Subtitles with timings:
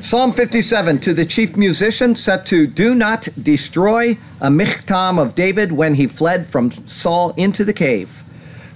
[0.00, 5.72] Psalm 57 to the chief musician set to Do Not Destroy, a michtam of David
[5.72, 8.22] when he fled from Saul into the cave.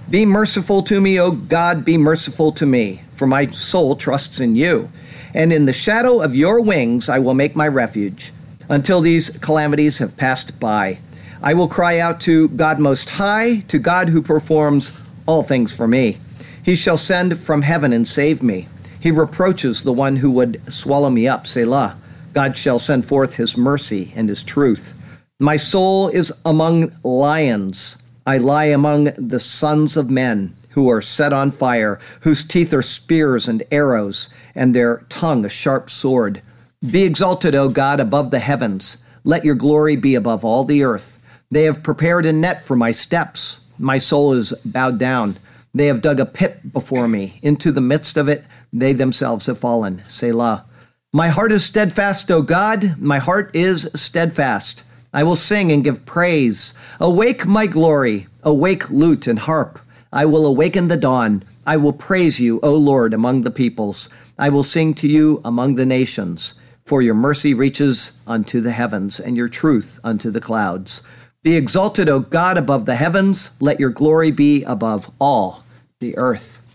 [0.09, 4.57] Be merciful to me, O God, be merciful to me, for my soul trusts in
[4.57, 4.89] you.
[5.33, 8.33] And in the shadow of your wings I will make my refuge,
[8.67, 10.97] until these calamities have passed by.
[11.41, 15.87] I will cry out to God Most High, to God who performs all things for
[15.87, 16.17] me.
[16.61, 18.67] He shall send from heaven and save me.
[18.99, 21.97] He reproaches the one who would swallow me up, Selah.
[22.33, 24.93] God shall send forth his mercy and his truth.
[25.39, 27.97] My soul is among lions.
[28.25, 32.81] I lie among the sons of men who are set on fire, whose teeth are
[32.81, 36.41] spears and arrows, and their tongue a sharp sword.
[36.85, 39.03] Be exalted, O God, above the heavens.
[39.23, 41.17] Let your glory be above all the earth.
[41.49, 43.61] They have prepared a net for my steps.
[43.79, 45.37] My soul is bowed down.
[45.73, 47.39] They have dug a pit before me.
[47.41, 50.03] Into the midst of it, they themselves have fallen.
[50.09, 50.65] Selah.
[51.13, 52.97] My heart is steadfast, O God.
[52.99, 54.83] My heart is steadfast.
[55.13, 56.73] I will sing and give praise.
[56.99, 58.27] Awake, my glory.
[58.43, 59.79] Awake, lute and harp.
[60.11, 61.43] I will awaken the dawn.
[61.65, 64.09] I will praise you, O Lord, among the peoples.
[64.37, 66.53] I will sing to you among the nations.
[66.85, 71.01] For your mercy reaches unto the heavens, and your truth unto the clouds.
[71.43, 73.51] Be exalted, O God, above the heavens.
[73.61, 75.63] Let your glory be above all
[75.99, 76.66] the earth.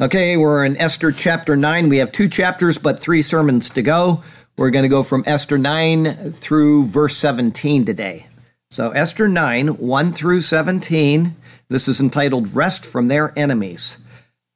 [0.00, 1.90] Okay, we're in Esther chapter 9.
[1.90, 4.22] We have two chapters, but three sermons to go.
[4.56, 8.26] We're going to go from Esther 9 through verse 17 today.
[8.70, 11.36] So, Esther 9, 1 through 17.
[11.68, 13.98] This is entitled Rest from Their Enemies.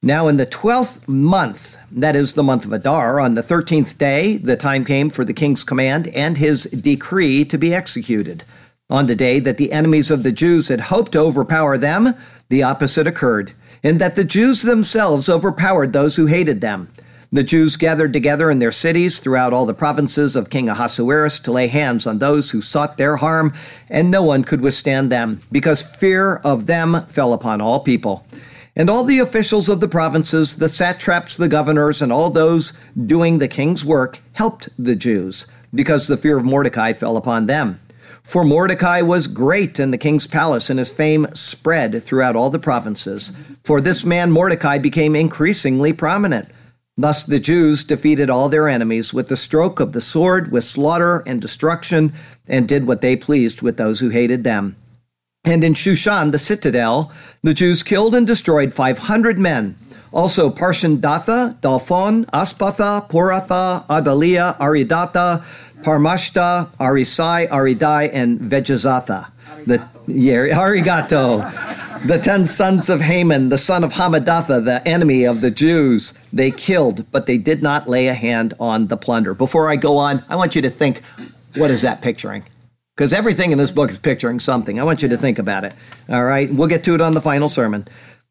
[0.01, 4.37] Now, in the twelfth month, that is the month of Adar, on the thirteenth day,
[4.37, 8.43] the time came for the king's command and his decree to be executed.
[8.89, 12.15] On the day that the enemies of the Jews had hoped to overpower them,
[12.49, 13.53] the opposite occurred
[13.85, 16.89] in that the Jews themselves overpowered those who hated them.
[17.31, 21.51] The Jews gathered together in their cities throughout all the provinces of King Ahasuerus to
[21.51, 23.53] lay hands on those who sought their harm,
[23.87, 28.25] and no one could withstand them, because fear of them fell upon all people.
[28.75, 32.73] And all the officials of the provinces, the satraps, the governors, and all those
[33.05, 37.79] doing the king's work helped the Jews, because the fear of Mordecai fell upon them.
[38.25, 42.57] For Mordecai was great in the king's palace, and his fame spread throughout all the
[42.57, 43.31] provinces.
[43.63, 46.49] For this man Mordecai became increasingly prominent.
[46.97, 51.21] Thus the Jews defeated all their enemies with the stroke of the sword, with slaughter
[51.27, 52.13] and destruction,
[52.47, 54.75] and did what they pleased with those who hated them.
[55.43, 57.11] And in Shushan, the citadel,
[57.43, 59.77] the Jews killed and destroyed 500 men.
[60.11, 65.43] Also Parshandatha, Dalphon, Aspatha, Poratha, Adalia, Aridatha,
[65.85, 69.29] Parmashta, Arisai, Aridai, and Vejazatha.
[69.67, 71.43] The, yeah, arigato.
[72.07, 76.49] The ten sons of Haman, the son of Hammedatha, the enemy of the Jews, they
[76.49, 79.35] killed, but they did not lay a hand on the plunder.
[79.35, 81.03] Before I go on, I want you to think
[81.55, 82.45] what is that picturing?
[82.95, 84.79] Because everything in this book is picturing something.
[84.79, 85.73] I want you to think about it.
[86.09, 87.87] All right, we'll get to it on the final sermon.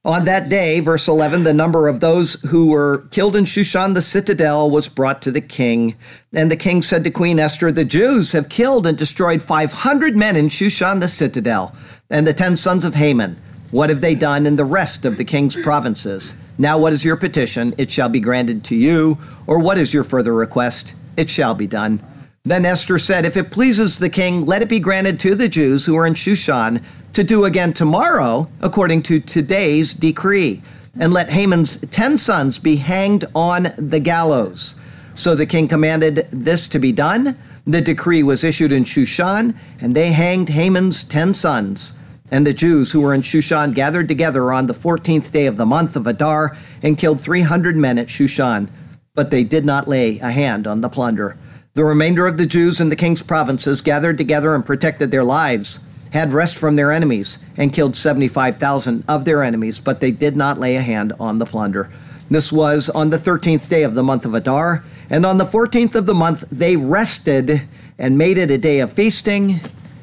[0.07, 4.03] On that day, verse 11, the number of those who were killed in Shushan the
[4.03, 5.95] citadel was brought to the king.
[6.31, 10.37] And the king said to Queen Esther, The Jews have killed and destroyed 500 men
[10.37, 11.75] in Shushan the citadel,
[12.11, 13.41] and the ten sons of Haman.
[13.71, 16.35] What have they done in the rest of the king's provinces?
[16.59, 17.73] Now, what is your petition?
[17.79, 19.17] It shall be granted to you.
[19.47, 20.95] Or what is your further request?
[21.17, 22.03] It shall be done.
[22.45, 25.87] Then Esther said, If it pleases the king, let it be granted to the Jews
[25.87, 30.63] who are in Shushan to do again tomorrow, according to today's decree.
[30.99, 34.77] And let Haman's ten sons be hanged on the gallows.
[35.15, 37.37] So the king commanded this to be done.
[37.67, 41.95] The decree was issued in Shushan, and they hanged Haman's ten sons.
[42.31, 45.67] And the Jews who were in Shushan gathered together on the fourteenth day of the
[45.67, 48.69] month of Adar and killed three hundred men at Shushan.
[49.15, 51.37] But they did not lay a hand on the plunder.
[51.75, 55.81] The remainder of the Jews in the king's provinces gathered together and protected their lives,
[56.15, 60.61] had rest from their enemies, and killed 75,000 of their enemies, but they did not
[60.61, 61.91] lay a hand on the plunder.
[62.31, 65.97] This was on the 13th day of the month of Adar, and on the 14th
[65.97, 67.63] of the month they rested
[67.99, 69.61] and made it a day of feasting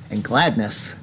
[0.09, 0.97] and gladness.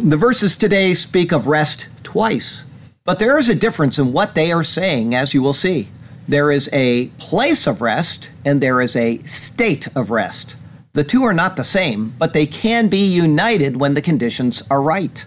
[0.00, 2.64] The verses today speak of rest twice,
[3.04, 5.88] but there is a difference in what they are saying, as you will see.
[6.26, 10.56] There is a place of rest and there is a state of rest.
[10.96, 14.80] The two are not the same, but they can be united when the conditions are
[14.80, 15.26] right.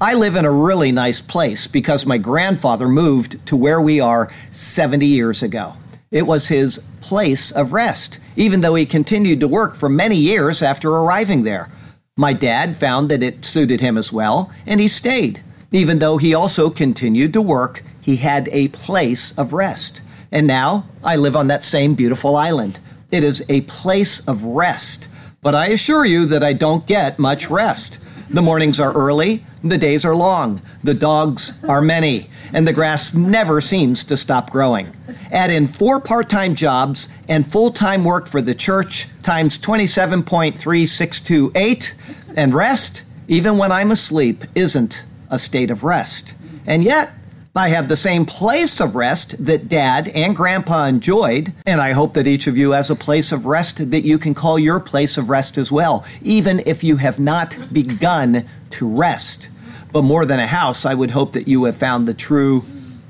[0.00, 4.28] I live in a really nice place because my grandfather moved to where we are
[4.50, 5.74] 70 years ago.
[6.10, 10.60] It was his place of rest, even though he continued to work for many years
[10.60, 11.68] after arriving there.
[12.16, 15.40] My dad found that it suited him as well, and he stayed.
[15.70, 20.02] Even though he also continued to work, he had a place of rest.
[20.32, 22.80] And now I live on that same beautiful island.
[23.10, 25.08] It is a place of rest.
[25.42, 27.98] But I assure you that I don't get much rest.
[28.28, 33.14] The mornings are early, the days are long, the dogs are many, and the grass
[33.14, 34.96] never seems to stop growing.
[35.30, 41.94] Add in four part time jobs and full time work for the church times 27.3628,
[42.36, 46.34] and rest, even when I'm asleep, isn't a state of rest.
[46.66, 47.12] And yet,
[47.56, 52.12] I have the same place of rest that Dad and Grandpa enjoyed, and I hope
[52.12, 55.16] that each of you has a place of rest that you can call your place
[55.16, 59.48] of rest as well, even if you have not begun to rest.
[59.90, 62.62] But more than a house, I would hope that you have found the true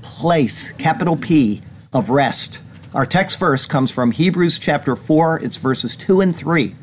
[0.03, 1.61] place, capital P,
[1.93, 2.63] of rest.
[2.95, 6.77] Our text verse comes from Hebrews chapter 4, it's verses 2 and 3.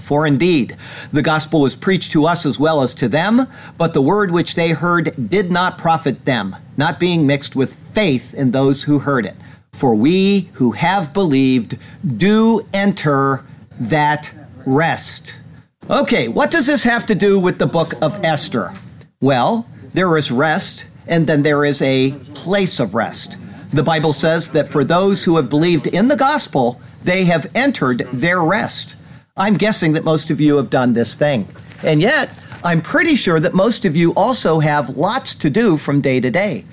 [0.00, 0.76] For indeed,
[1.12, 3.46] the gospel was preached to us as well as to them,
[3.76, 8.34] but the word which they heard did not profit them, not being mixed with faith
[8.34, 9.36] in those who heard it.
[9.72, 11.78] For we who have believed
[12.16, 13.44] do enter
[13.78, 14.34] that
[14.66, 15.40] rest.
[15.88, 18.74] Okay, what does this have to do with the book of Esther?
[19.20, 23.38] Well, there is rest, and then there is a place of rest.
[23.72, 28.00] The Bible says that for those who have believed in the gospel, they have entered
[28.12, 28.96] their rest.
[29.38, 31.46] I'm guessing that most of you have done this thing.
[31.84, 36.00] And yet, I'm pretty sure that most of you also have lots to do from
[36.00, 36.64] day to day.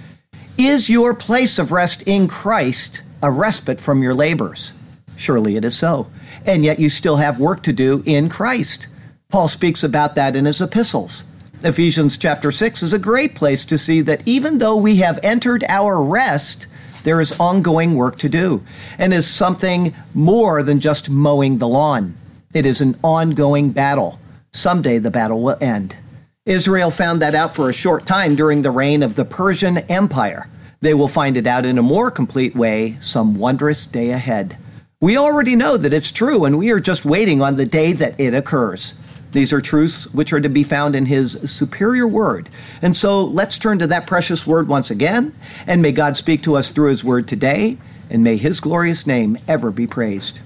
[0.58, 4.74] Is your place of rest in Christ a respite from your labors?
[5.16, 6.10] Surely it is so.
[6.44, 8.88] And yet you still have work to do in Christ.
[9.30, 11.26] Paul speaks about that in his epistles.
[11.64, 15.64] Ephesians chapter 6 is a great place to see that even though we have entered
[15.70, 16.66] our rest,
[17.04, 18.64] there is ongoing work to do
[18.98, 22.16] and is something more than just mowing the lawn.
[22.56, 24.18] It is an ongoing battle.
[24.54, 25.98] Someday the battle will end.
[26.46, 30.48] Israel found that out for a short time during the reign of the Persian Empire.
[30.80, 34.58] They will find it out in a more complete way some wondrous day ahead.
[35.02, 38.18] We already know that it's true, and we are just waiting on the day that
[38.18, 38.98] it occurs.
[39.34, 42.48] These are truths which are to be found in His superior word.
[42.82, 45.34] And so let's turn to that precious word once again,
[45.68, 47.78] and may God speak to us through His word today,
[48.10, 50.40] and may His glorious name ever be praised.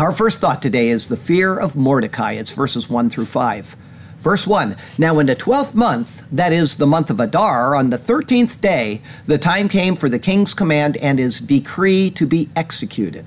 [0.00, 2.32] Our first thought today is the fear of Mordecai.
[2.32, 3.76] It's verses 1 through 5.
[4.22, 7.98] Verse 1 Now, in the twelfth month, that is the month of Adar, on the
[7.98, 13.26] thirteenth day, the time came for the king's command and his decree to be executed.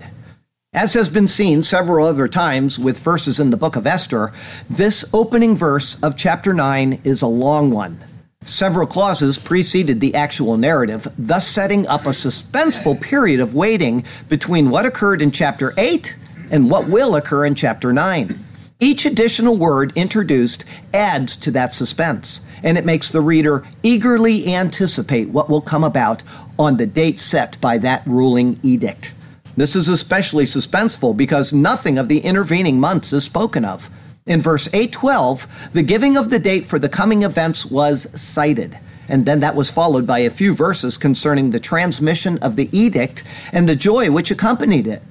[0.74, 4.31] As has been seen several other times with verses in the book of Esther,
[4.68, 8.04] this opening verse of chapter 9 is a long one.
[8.46, 14.72] Several clauses preceded the actual narrative, thus setting up a suspenseful period of waiting between
[14.72, 16.18] what occurred in chapter 8
[16.54, 18.40] and what will occur in chapter 9.
[18.80, 25.30] Each additional word introduced adds to that suspense, and it makes the reader eagerly anticipate
[25.30, 26.22] what will come about
[26.60, 29.14] on the date set by that ruling edict.
[29.58, 33.89] This is especially suspenseful because nothing of the intervening months is spoken of.
[34.27, 38.77] In verse 812, the giving of the date for the coming events was cited.
[39.10, 43.24] And then that was followed by a few verses concerning the transmission of the edict
[43.51, 45.01] and the joy which accompanied it.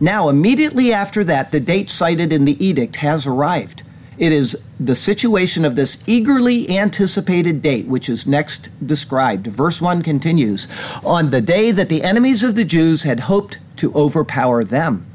[0.00, 3.82] Now, immediately after that, the date cited in the edict has arrived.
[4.16, 9.46] It is the situation of this eagerly anticipated date which is next described.
[9.46, 10.68] Verse 1 continues
[11.04, 15.06] On the day that the enemies of the Jews had hoped to overpower them.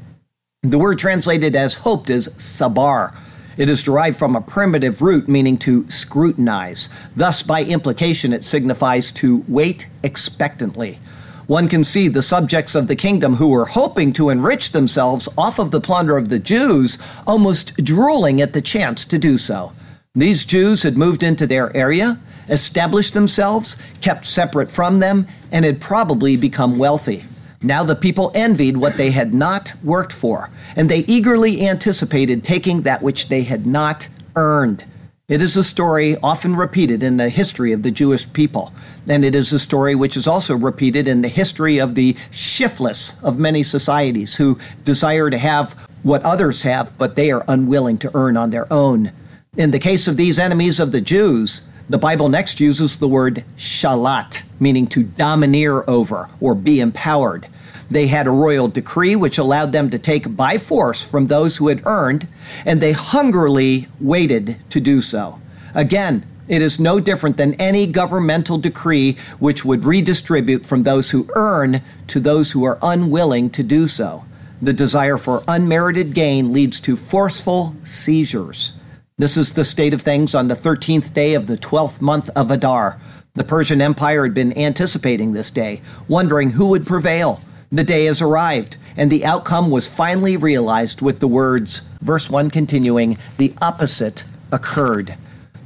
[0.62, 3.12] The word translated as hoped is sabar.
[3.56, 6.88] It is derived from a primitive root meaning to scrutinize.
[7.14, 10.98] Thus, by implication, it signifies to wait expectantly.
[11.46, 15.60] One can see the subjects of the kingdom who were hoping to enrich themselves off
[15.60, 19.72] of the plunder of the Jews almost drooling at the chance to do so.
[20.14, 25.80] These Jews had moved into their area, established themselves, kept separate from them, and had
[25.80, 27.24] probably become wealthy.
[27.62, 32.82] Now the people envied what they had not worked for, and they eagerly anticipated taking
[32.82, 34.84] that which they had not earned.
[35.28, 38.72] It is a story often repeated in the history of the Jewish people,
[39.08, 43.20] and it is a story which is also repeated in the history of the shiftless
[43.24, 45.72] of many societies who desire to have
[46.04, 49.10] what others have, but they are unwilling to earn on their own.
[49.56, 53.42] In the case of these enemies of the Jews, the Bible next uses the word
[53.56, 57.48] shalat, meaning to domineer over or be empowered.
[57.90, 61.68] They had a royal decree which allowed them to take by force from those who
[61.68, 62.26] had earned,
[62.64, 65.40] and they hungrily waited to do so.
[65.74, 71.28] Again, it is no different than any governmental decree which would redistribute from those who
[71.34, 74.24] earn to those who are unwilling to do so.
[74.62, 78.80] The desire for unmerited gain leads to forceful seizures.
[79.18, 82.50] This is the state of things on the 13th day of the 12th month of
[82.50, 83.00] Adar.
[83.34, 87.40] The Persian Empire had been anticipating this day, wondering who would prevail.
[87.72, 92.50] The day has arrived, and the outcome was finally realized with the words, verse 1
[92.50, 95.16] continuing, the opposite occurred.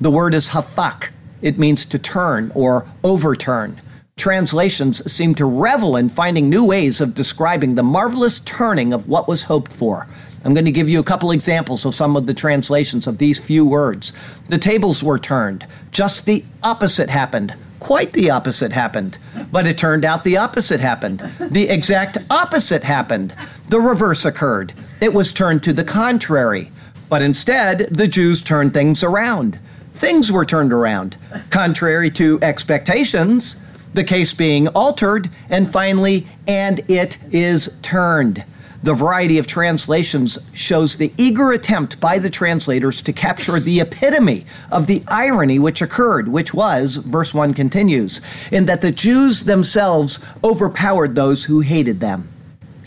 [0.01, 1.11] The word is hafak.
[1.43, 3.81] It means to turn or overturn.
[4.17, 9.29] Translations seem to revel in finding new ways of describing the marvelous turning of what
[9.29, 10.07] was hoped for.
[10.43, 13.39] I'm going to give you a couple examples of some of the translations of these
[13.41, 14.15] few words.
[14.49, 15.67] The tables were turned.
[15.91, 17.55] Just the opposite happened.
[17.81, 19.19] Quite the opposite happened.
[19.51, 21.21] But it turned out the opposite happened.
[21.41, 23.35] The exact opposite happened.
[23.69, 24.73] The reverse occurred.
[25.01, 26.71] It was turned to the contrary.
[27.09, 29.59] But instead, the Jews turned things around
[30.01, 31.17] things were turned around,
[31.51, 33.57] contrary to expectations,
[33.93, 38.43] the case being altered, and finally, and it is turned.
[38.83, 44.47] The variety of translations shows the eager attempt by the translators to capture the epitome
[44.73, 50.19] of the irony which occurred, which was, verse 1 continues, in that the Jews themselves
[50.43, 52.29] overpowered those who hated them.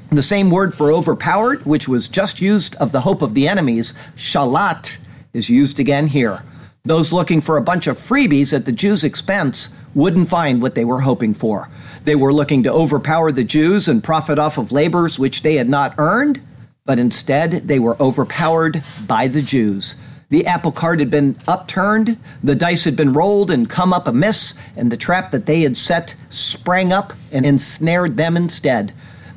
[0.10, 3.94] The same word for overpowered, which was just used of the hope of the enemies,
[4.16, 4.98] shalat,
[5.32, 6.44] is used again here.
[6.86, 10.86] Those looking for a bunch of freebies at the Jews' expense wouldn't find what they
[10.86, 11.70] were hoping for.
[12.06, 15.70] They were looking to overpower the Jews and profit off of labors which they had
[15.70, 16.42] not earned,
[16.86, 19.96] but instead they were overpowered by the Jews.
[20.30, 24.56] The apple cart had been upturned, the dice had been rolled and come up amiss,
[24.76, 28.94] and the trap that they had set sprang up and ensnared them instead.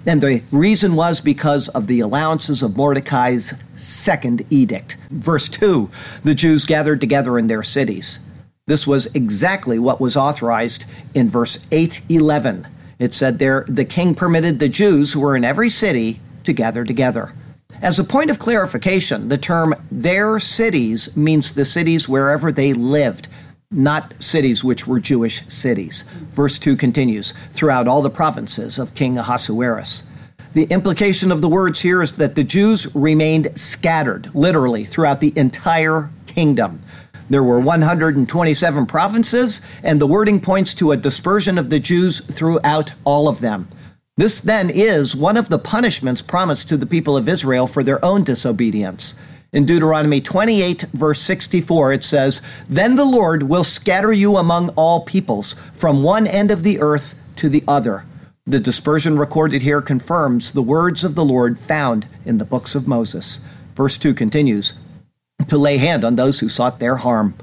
[0.07, 4.97] And the reason was because of the allowances of Mordecai's second edict.
[5.11, 5.91] Verse 2
[6.25, 8.21] The Jews gathered together in their cities.
[8.69, 12.67] This was exactly what was authorized in verse 811.
[12.99, 16.83] It said there, the king permitted the Jews who were in every city to gather
[16.83, 17.33] together.
[17.81, 23.29] As a point of clarification, the term their cities means the cities wherever they lived,
[23.71, 26.03] not cities which were Jewish cities.
[26.33, 30.03] Verse 2 continues throughout all the provinces of King Ahasuerus.
[30.55, 35.33] The implication of the words here is that the Jews remained scattered, literally, throughout the
[35.37, 36.81] entire kingdom.
[37.29, 42.93] There were 127 provinces, and the wording points to a dispersion of the Jews throughout
[43.05, 43.69] all of them.
[44.17, 48.03] This then is one of the punishments promised to the people of Israel for their
[48.05, 49.15] own disobedience.
[49.53, 55.01] In Deuteronomy 28, verse 64, it says, Then the Lord will scatter you among all
[55.01, 58.07] peoples, from one end of the earth to the other.
[58.45, 62.87] The dispersion recorded here confirms the words of the Lord found in the books of
[62.87, 63.41] Moses.
[63.75, 64.75] Verse 2 continues,
[65.49, 67.35] To lay hand on those who sought their harm.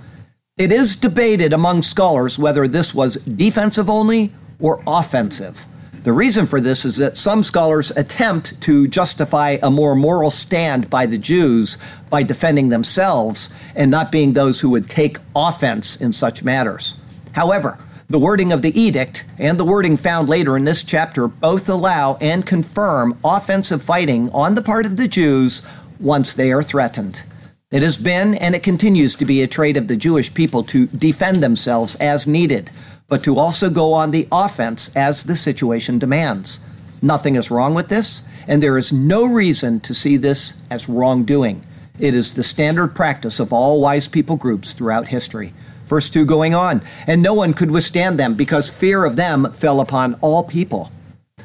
[0.57, 5.65] It is debated among scholars whether this was defensive only or offensive.
[6.03, 10.89] The reason for this is that some scholars attempt to justify a more moral stand
[10.89, 11.77] by the Jews
[12.09, 16.99] by defending themselves and not being those who would take offense in such matters.
[17.31, 17.77] However,
[18.09, 22.17] the wording of the edict and the wording found later in this chapter both allow
[22.19, 25.61] and confirm offensive fighting on the part of the Jews
[26.01, 27.23] once they are threatened.
[27.73, 30.87] It has been and it continues to be a trait of the Jewish people to
[30.87, 32.69] defend themselves as needed
[33.07, 36.59] but to also go on the offense as the situation demands.
[37.01, 41.63] Nothing is wrong with this, and there is no reason to see this as wrongdoing.
[41.99, 45.53] It is the standard practice of all wise people groups throughout history.
[45.85, 49.79] Verse 2 going on, and no one could withstand them because fear of them fell
[49.79, 50.91] upon all people.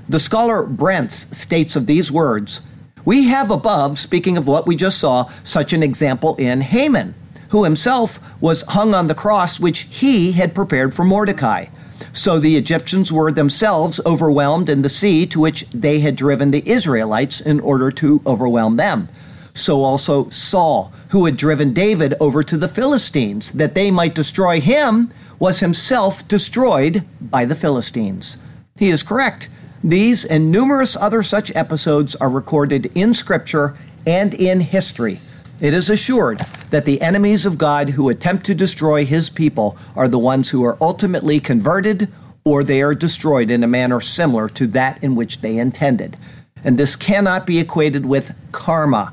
[0.08, 2.62] The scholar Brenz states of these words,
[3.08, 7.14] We have above, speaking of what we just saw, such an example in Haman
[7.48, 11.68] who himself was hung on the cross which he had prepared for Mordecai.
[12.12, 16.68] So the Egyptians were themselves overwhelmed in the sea to which they had driven the
[16.68, 19.08] Israelites in order to overwhelm them.
[19.54, 24.60] So also Saul, who had driven David over to the Philistines that they might destroy
[24.60, 28.36] him, was himself destroyed by the Philistines.
[28.76, 29.48] He is correct.
[29.82, 35.20] These and numerous other such episodes are recorded in Scripture and in history.
[35.60, 36.38] It is assured
[36.70, 40.64] that the enemies of God who attempt to destroy his people are the ones who
[40.64, 42.08] are ultimately converted
[42.44, 46.16] or they are destroyed in a manner similar to that in which they intended.
[46.64, 49.12] And this cannot be equated with karma,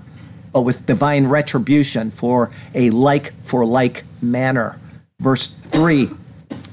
[0.51, 4.79] but with divine retribution for a like for like manner.
[5.19, 6.09] Verse 3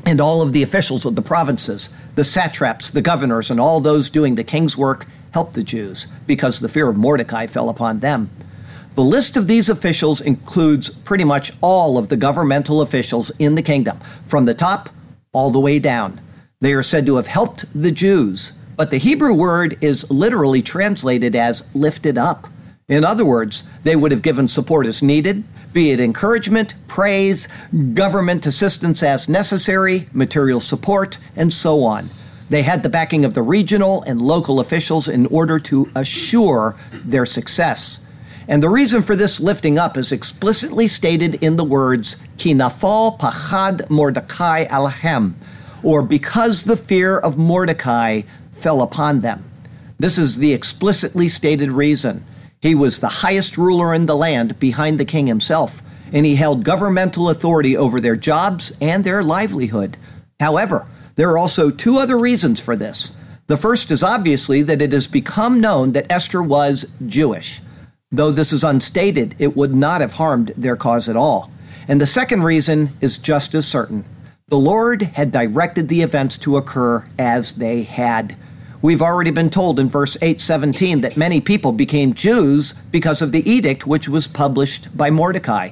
[0.07, 4.11] And all of the officials of the provinces, The satraps, the governors, and all those
[4.11, 8.31] doing the king's work helped the Jews because the fear of Mordecai fell upon them.
[8.95, 13.63] The list of these officials includes pretty much all of the governmental officials in the
[13.63, 14.91] kingdom, from the top
[15.33, 16.21] all the way down.
[16.61, 21.35] They are said to have helped the Jews, but the Hebrew word is literally translated
[21.35, 22.49] as lifted up.
[22.89, 27.49] In other words, they would have given support as needed, be it encouragement, praise,
[27.95, 32.07] government assistance as necessary, material support, and so on.
[32.51, 37.25] They had the backing of the regional and local officials in order to assure their
[37.25, 38.01] success.
[38.47, 43.19] And the reason for this lifting up is explicitly stated in the words, Ki nafal
[43.19, 45.35] pachad Mordecai alahem,
[45.83, 49.45] or because the fear of Mordecai fell upon them.
[49.99, 52.25] This is the explicitly stated reason.
[52.63, 56.63] He was the highest ruler in the land behind the king himself, and he held
[56.65, 59.97] governmental authority over their jobs and their livelihood.
[60.39, 63.17] However, there are also two other reasons for this.
[63.49, 67.61] The first is obviously that it has become known that Esther was Jewish.
[68.13, 71.51] Though this is unstated, it would not have harmed their cause at all.
[71.89, 74.05] And the second reason is just as certain.
[74.49, 78.37] The Lord had directed the events to occur as they had.
[78.83, 83.49] We've already been told in verse 817 that many people became Jews because of the
[83.49, 85.71] edict which was published by Mordecai.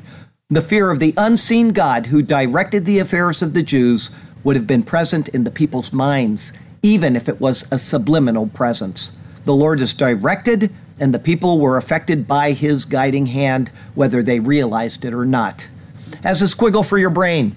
[0.49, 4.13] The fear of the unseen God who directed the affairs of the Jews
[4.45, 6.53] would have been present in the people's minds,
[6.85, 9.11] even if it was a subliminal presence.
[9.45, 14.39] The Lord is directed and the people were affected by his guiding hand, whether they
[14.39, 15.69] realized it or not.
[16.23, 17.57] As a squiggle for your brain,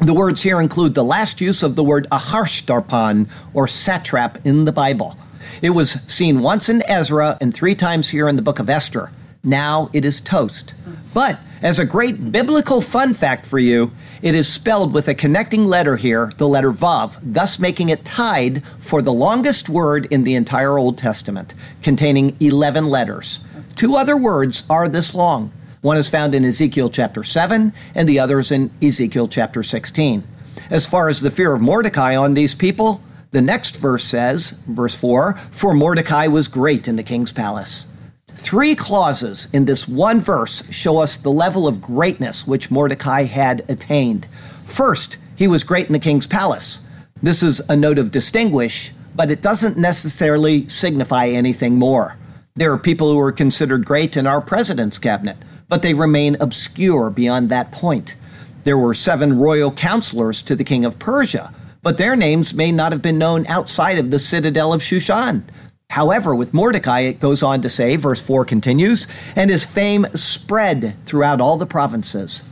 [0.00, 4.72] the words here include the last use of the word achashdarpan, or satrap, in the
[4.72, 5.16] Bible.
[5.62, 9.12] It was seen once in Ezra and three times here in the book of Esther.
[9.44, 10.74] Now it is toast.
[11.12, 15.66] But as a great biblical fun fact for you, it is spelled with a connecting
[15.66, 20.34] letter here, the letter Vav, thus making it tied for the longest word in the
[20.34, 23.46] entire Old Testament, containing 11 letters.
[23.76, 25.52] Two other words are this long.
[25.82, 30.22] One is found in Ezekiel chapter 7, and the other is in Ezekiel chapter 16.
[30.68, 34.94] As far as the fear of Mordecai on these people, the next verse says, verse
[34.94, 37.86] 4, For Mordecai was great in the king's palace.
[38.28, 43.64] Three clauses in this one verse show us the level of greatness which Mordecai had
[43.66, 44.26] attained.
[44.66, 46.86] First, he was great in the king's palace.
[47.22, 52.18] This is a note of distinguish, but it doesn't necessarily signify anything more.
[52.54, 55.38] There are people who are considered great in our president's cabinet,
[55.70, 58.16] but they remain obscure beyond that point.
[58.64, 62.92] There were seven royal counselors to the king of Persia, but their names may not
[62.92, 65.44] have been known outside of the citadel of Shushan.
[65.90, 70.96] However, with Mordecai, it goes on to say, verse 4 continues, and his fame spread
[71.06, 72.42] throughout all the provinces.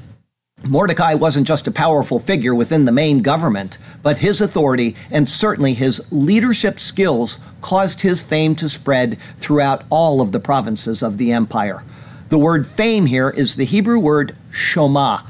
[0.65, 5.75] Mordecai wasn't just a powerful figure within the main government, but his authority and certainly
[5.75, 11.31] his leadership skills caused his fame to spread throughout all of the provinces of the
[11.31, 11.85] empire.
[12.29, 15.25] The word fame here is the Hebrew word shoma.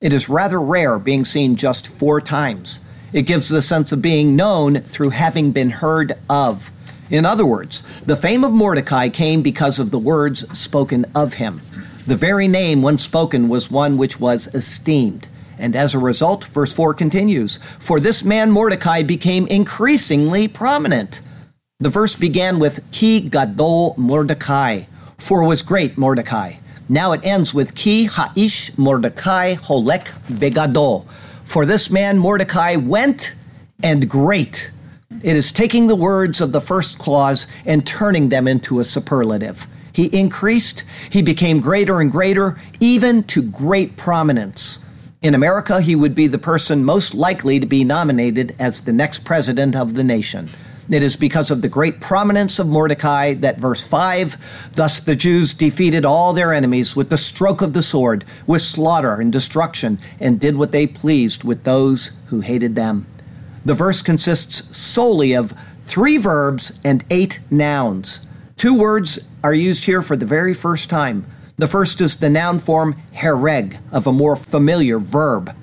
[0.00, 2.78] It is rather rare, being seen just four times.
[3.12, 6.70] It gives the sense of being known through having been heard of.
[7.10, 11.60] In other words, the fame of Mordecai came because of the words spoken of him.
[12.06, 15.26] The very name, when spoken, was one which was esteemed.
[15.58, 21.20] And as a result, verse 4 continues For this man Mordecai became increasingly prominent.
[21.80, 24.84] The verse began with Ki Gadol Mordecai,
[25.18, 26.54] for was great Mordecai.
[26.88, 31.08] Now it ends with Ki Haish Mordecai Holek Begadol,
[31.44, 33.34] for this man Mordecai went
[33.82, 34.70] and great.
[35.22, 39.66] It is taking the words of the first clause and turning them into a superlative.
[39.92, 44.84] He increased, he became greater and greater, even to great prominence.
[45.22, 49.20] In America, he would be the person most likely to be nominated as the next
[49.20, 50.50] president of the nation.
[50.90, 55.54] It is because of the great prominence of Mordecai that verse 5 Thus the Jews
[55.54, 60.38] defeated all their enemies with the stroke of the sword, with slaughter and destruction, and
[60.38, 63.06] did what they pleased with those who hated them.
[63.64, 68.26] The verse consists solely of three verbs and eight nouns.
[68.56, 71.26] Two words are used here for the very first time.
[71.56, 75.54] The first is the noun form hereg of a more familiar verb.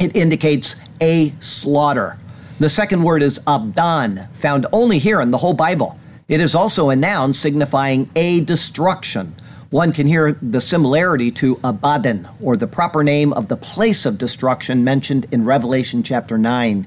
[0.00, 2.16] It indicates a slaughter.
[2.60, 5.96] The second word is abdan, found only here in the whole Bible.
[6.26, 9.36] It is also a noun signifying a destruction.
[9.70, 14.18] One can hear the similarity to Abaddon, or the proper name of the place of
[14.18, 16.84] destruction mentioned in Revelation chapter 9.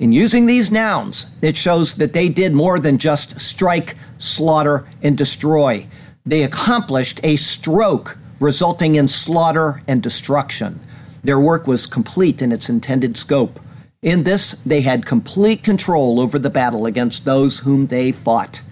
[0.00, 5.16] In using these nouns, it shows that they did more than just strike, slaughter, and
[5.16, 5.86] destroy.
[6.26, 10.80] They accomplished a stroke resulting in slaughter and destruction.
[11.22, 13.60] Their work was complete in its intended scope.
[14.02, 18.62] In this, they had complete control over the battle against those whom they fought.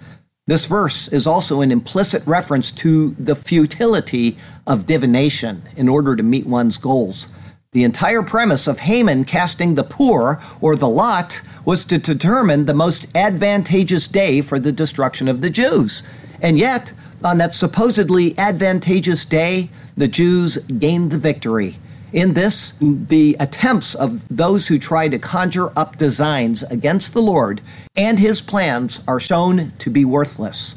[0.45, 6.23] This verse is also an implicit reference to the futility of divination in order to
[6.23, 7.29] meet one's goals.
[7.71, 12.73] The entire premise of Haman casting the Pur, or the lot, was to determine the
[12.73, 16.03] most advantageous day for the destruction of the Jews.
[16.41, 16.91] And yet,
[17.23, 21.77] on that supposedly advantageous day, the Jews gained the victory.
[22.13, 27.61] In this, the attempts of those who try to conjure up designs against the Lord
[27.95, 30.75] and his plans are shown to be worthless.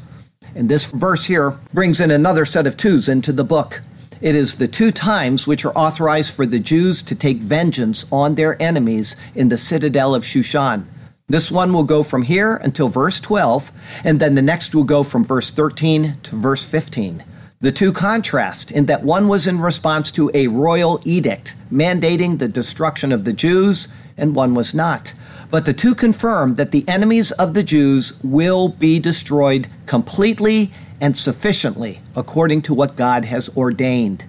[0.55, 3.81] And this verse here brings in another set of twos into the book.
[4.21, 8.35] It is the two times which are authorized for the Jews to take vengeance on
[8.35, 10.85] their enemies in the citadel of Shushan.
[11.27, 13.71] This one will go from here until verse 12,
[14.05, 17.23] and then the next will go from verse 13 to verse 15.
[17.65, 22.47] The two contrast in that one was in response to a royal edict mandating the
[22.47, 25.15] destruction of the Jews, and one was not.
[25.49, 31.17] But the two confirm that the enemies of the Jews will be destroyed completely and
[31.17, 34.27] sufficiently according to what God has ordained.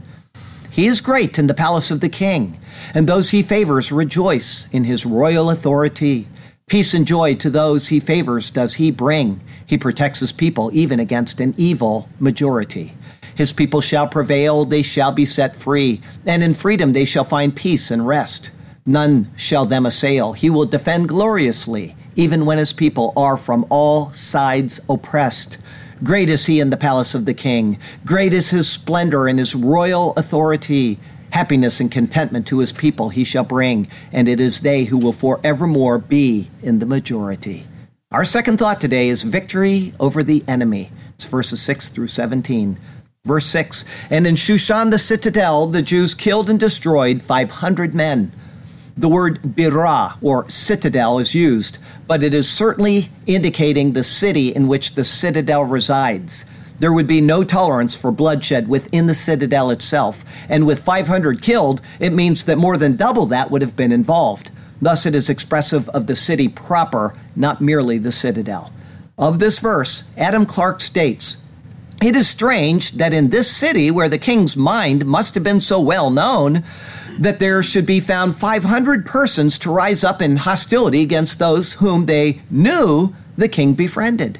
[0.71, 2.59] He is great in the palace of the king,
[2.95, 6.27] and those he favors rejoice in his royal authority.
[6.69, 9.43] Peace and joy to those he favors does he bring.
[9.67, 12.95] He protects his people even against an evil majority.
[13.37, 17.55] His people shall prevail, they shall be set free, and in freedom they shall find
[17.55, 18.51] peace and rest.
[18.87, 20.33] None shall them assail.
[20.33, 25.59] He will defend gloriously, even when his people are from all sides oppressed.
[26.03, 27.79] Great is he in the palace of the king.
[28.05, 30.99] Great is his splendor and his royal authority.
[31.31, 35.13] Happiness and contentment to his people he shall bring, and it is they who will
[35.13, 37.67] forevermore be in the majority.
[38.13, 40.91] Our second thought today is victory over the enemy.
[41.15, 42.79] It's verses 6 through 17.
[43.27, 48.33] Verse 6 And in Shushan the citadel, the Jews killed and destroyed 500 men.
[48.97, 54.69] The word birah, or citadel, is used, but it is certainly indicating the city in
[54.69, 56.47] which the citadel resides.
[56.79, 61.83] There would be no tolerance for bloodshed within the citadel itself, and with 500 killed,
[61.99, 64.51] it means that more than double that would have been involved.
[64.81, 68.73] Thus, it is expressive of the city proper, not merely the citadel.
[69.19, 71.43] Of this verse, Adam Clarke states
[72.03, 75.81] it is strange that in this city, where the king's mind must have been so
[75.81, 76.63] well known,
[77.19, 82.07] that there should be found 500 persons to rise up in hostility against those whom
[82.07, 84.39] they knew the king befriended.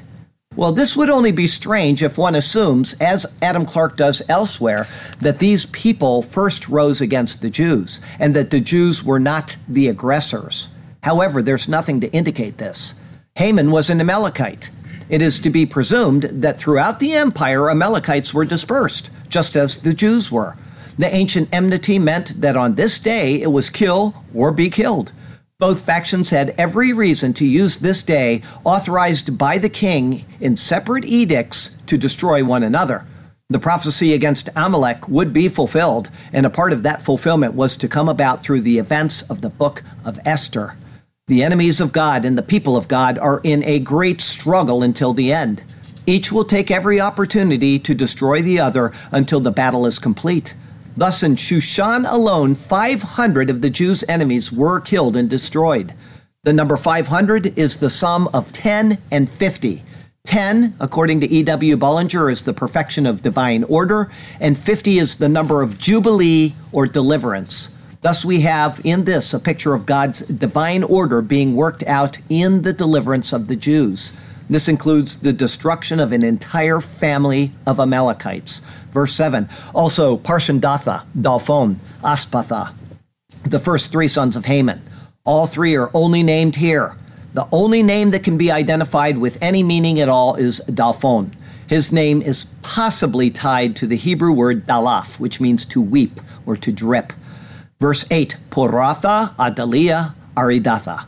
[0.55, 4.87] Well, this would only be strange if one assumes, as Adam Clarke does elsewhere,
[5.19, 9.87] that these people first rose against the Jews and that the Jews were not the
[9.87, 10.69] aggressors.
[11.03, 12.95] However, there's nothing to indicate this.
[13.35, 14.71] Haman was an Amalekite.
[15.09, 19.93] It is to be presumed that throughout the empire, Amalekites were dispersed, just as the
[19.93, 20.55] Jews were.
[20.97, 25.13] The ancient enmity meant that on this day it was kill or be killed.
[25.59, 31.05] Both factions had every reason to use this day, authorized by the king in separate
[31.05, 33.05] edicts, to destroy one another.
[33.49, 37.87] The prophecy against Amalek would be fulfilled, and a part of that fulfillment was to
[37.87, 40.77] come about through the events of the book of Esther.
[41.29, 45.11] The enemies of God and the people of God are in a great struggle until
[45.11, 45.61] the end.
[46.05, 50.53] Each will take every opportunity to destroy the other until the battle is complete.
[50.95, 55.93] Thus, in Shushan alone, 500 of the Jews' enemies were killed and destroyed.
[56.43, 59.83] The number 500 is the sum of 10 and 50.
[60.25, 61.75] 10, according to E.W.
[61.75, 64.09] Bullinger, is the perfection of divine order,
[64.39, 67.76] and 50 is the number of jubilee or deliverance.
[68.01, 72.61] Thus, we have in this a picture of God's divine order being worked out in
[72.61, 74.19] the deliverance of the Jews.
[74.49, 78.59] This includes the destruction of an entire family of Amalekites.
[78.91, 82.73] Verse 7 also Parshandatha, Dalphon, Aspatha,
[83.43, 84.81] the first three sons of Haman.
[85.25, 86.95] All three are only named here.
[87.33, 91.33] The only name that can be identified with any meaning at all is Dalphon.
[91.67, 96.55] His name is possibly tied to the Hebrew word dalaf, which means to weep or
[96.55, 97.11] to drip.
[97.79, 101.05] Verse 8 Poratha, Adalia, Aridatha.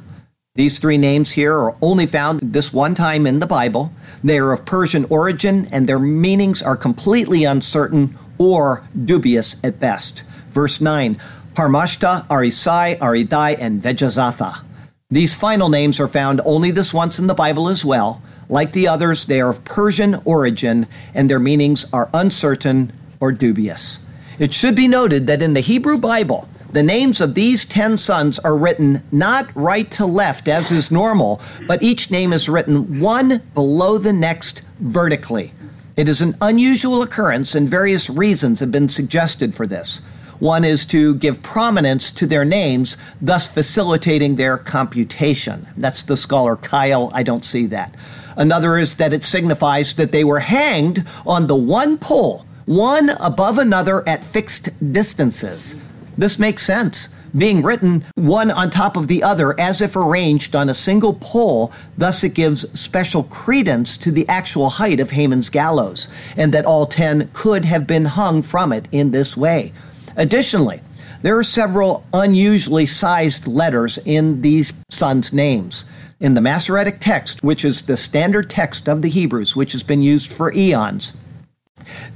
[0.54, 3.92] These three names here are only found this one time in the Bible.
[4.24, 10.24] They are of Persian origin and their meanings are completely uncertain or dubious at best.
[10.52, 11.20] Verse 9
[11.54, 14.62] Parmashta, Arisai, Aridai, and Vejazatha.
[15.10, 18.22] These final names are found only this once in the Bible as well.
[18.48, 24.00] Like the others, they are of Persian origin and their meanings are uncertain or dubious.
[24.38, 28.38] It should be noted that in the Hebrew Bible, the names of these 10 sons
[28.40, 33.42] are written not right to left as is normal, but each name is written one
[33.56, 35.52] below the next vertically.
[35.98, 40.02] It is an unusual occurrence, and various reasons have been suggested for this.
[40.38, 45.68] One is to give prominence to their names, thus facilitating their computation.
[45.76, 47.12] That's the scholar Keil.
[47.14, 47.96] I don't see that.
[48.38, 53.58] Another is that it signifies that they were hanged on the one pole, one above
[53.58, 55.82] another at fixed distances.
[56.20, 57.08] This makes sense.
[57.38, 61.72] Being written one on top of the other as if arranged on a single pole,
[61.98, 66.86] thus it gives special credence to the actual height of Haman's gallows, and that all
[66.86, 69.72] ten could have been hung from it in this way.
[70.18, 70.82] Additionally,
[71.22, 75.86] there are several unusually sized letters in these sons' names.
[76.20, 80.02] In the Masoretic text, which is the standard text of the Hebrews, which has been
[80.02, 81.16] used for eons,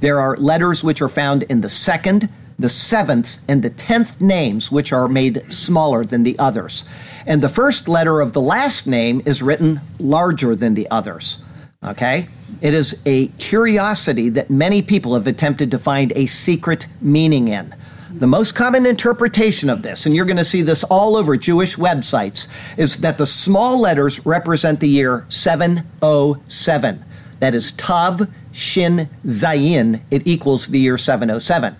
[0.00, 4.70] there are letters which are found in the second, the seventh, and the tenth names,
[4.70, 6.84] which are made smaller than the others.
[7.26, 11.44] And the first letter of the last name is written larger than the others.
[11.82, 12.28] Okay?
[12.60, 17.74] It is a curiosity that many people have attempted to find a secret meaning in.
[18.10, 21.76] The most common interpretation of this, and you're going to see this all over Jewish
[21.76, 27.04] websites, is that the small letters represent the year 707.
[27.40, 30.00] That is Tav Shin Zayin.
[30.12, 31.76] It equals the year 707.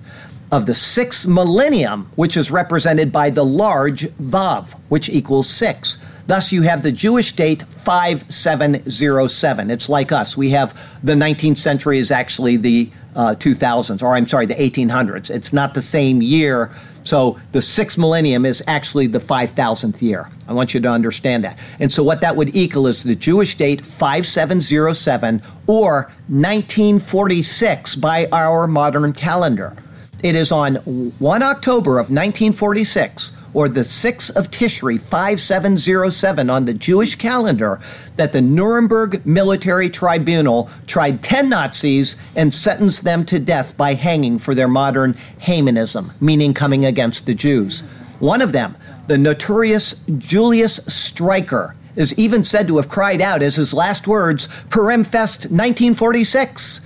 [0.54, 5.98] Of the sixth millennium, which is represented by the large Vav, which equals six.
[6.28, 9.68] Thus, you have the Jewish date 5707.
[9.68, 10.36] It's like us.
[10.36, 15.28] We have the 19th century is actually the uh, 2000s, or I'm sorry, the 1800s.
[15.28, 16.70] It's not the same year.
[17.02, 20.30] So the sixth millennium is actually the 5000th year.
[20.46, 21.58] I want you to understand that.
[21.80, 28.68] And so what that would equal is the Jewish date 5707 or 1946 by our
[28.68, 29.76] modern calendar.
[30.24, 36.72] It is on 1 October of 1946 or the 6th of Tishri 5707 on the
[36.72, 37.78] Jewish calendar
[38.16, 44.38] that the Nuremberg Military Tribunal tried 10 Nazis and sentenced them to death by hanging
[44.38, 47.82] for their modern Hamanism, meaning coming against the Jews.
[48.18, 48.76] One of them,
[49.08, 54.46] the notorious Julius Streicher, is even said to have cried out as his last words,
[54.70, 56.80] Purimfest 1946.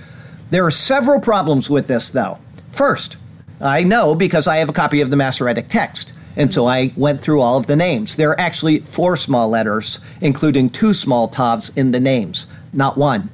[0.49, 2.39] There are several problems with this, though.
[2.71, 3.17] First,
[3.61, 6.13] I know because I have a copy of the Masoretic text.
[6.35, 8.15] And so I went through all of the names.
[8.15, 13.29] There are actually four small letters, including two small tavs in the names, not one.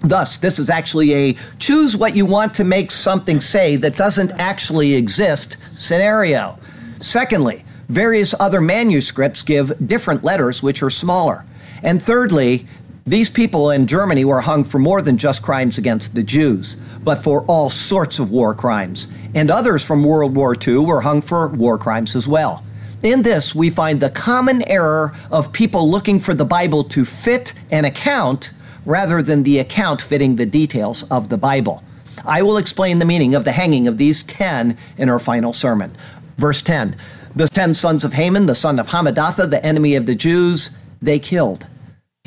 [0.00, 4.30] Thus, this is actually a choose what you want to make something say that doesn't
[4.32, 6.58] actually exist scenario.
[7.00, 11.44] Secondly, various other manuscripts give different letters which are smaller.
[11.82, 12.66] And thirdly,
[13.08, 17.22] these people in Germany were hung for more than just crimes against the Jews, but
[17.22, 21.48] for all sorts of war crimes and others from World War II were hung for
[21.48, 22.64] war crimes as well.
[23.02, 27.54] In this, we find the common error of people looking for the Bible to fit
[27.70, 28.52] an account
[28.84, 31.84] rather than the account fitting the details of the Bible.
[32.24, 35.96] I will explain the meaning of the hanging of these ten in our final sermon.
[36.36, 36.96] Verse 10
[37.36, 41.18] The ten sons of Haman, the son of Hammedatha, the enemy of the Jews, they
[41.18, 41.68] killed.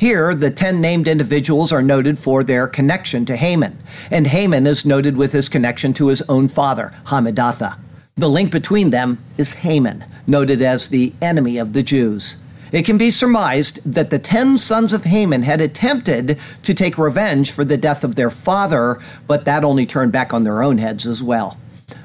[0.02, 3.78] Here, the ten named individuals are noted for their connection to Haman,
[4.10, 7.78] and Haman is noted with his connection to his own father, Hammedatha.
[8.16, 12.38] The link between them is Haman, noted as the enemy of the Jews.
[12.72, 17.52] It can be surmised that the ten sons of Haman had attempted to take revenge
[17.52, 21.06] for the death of their father, but that only turned back on their own heads
[21.06, 21.58] as well.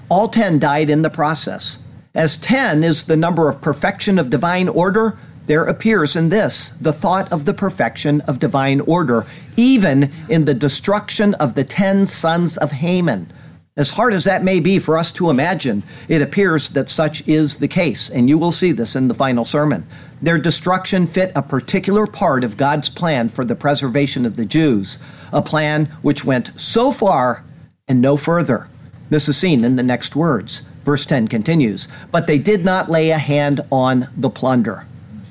[0.07, 1.81] All ten died in the process.
[2.13, 6.93] As ten is the number of perfection of divine order, there appears in this the
[6.93, 12.57] thought of the perfection of divine order, even in the destruction of the ten sons
[12.57, 13.31] of Haman.
[13.77, 17.57] As hard as that may be for us to imagine, it appears that such is
[17.57, 19.85] the case, and you will see this in the final sermon.
[20.19, 24.97] Their destruction fit a particular part of God's plan for the preservation of the Jews,
[25.31, 27.43] a plan which went so far
[27.87, 28.67] and no further.
[29.11, 30.61] This is seen in the next words.
[30.83, 34.87] Verse 10 continues, But they did not lay a hand on the plunder.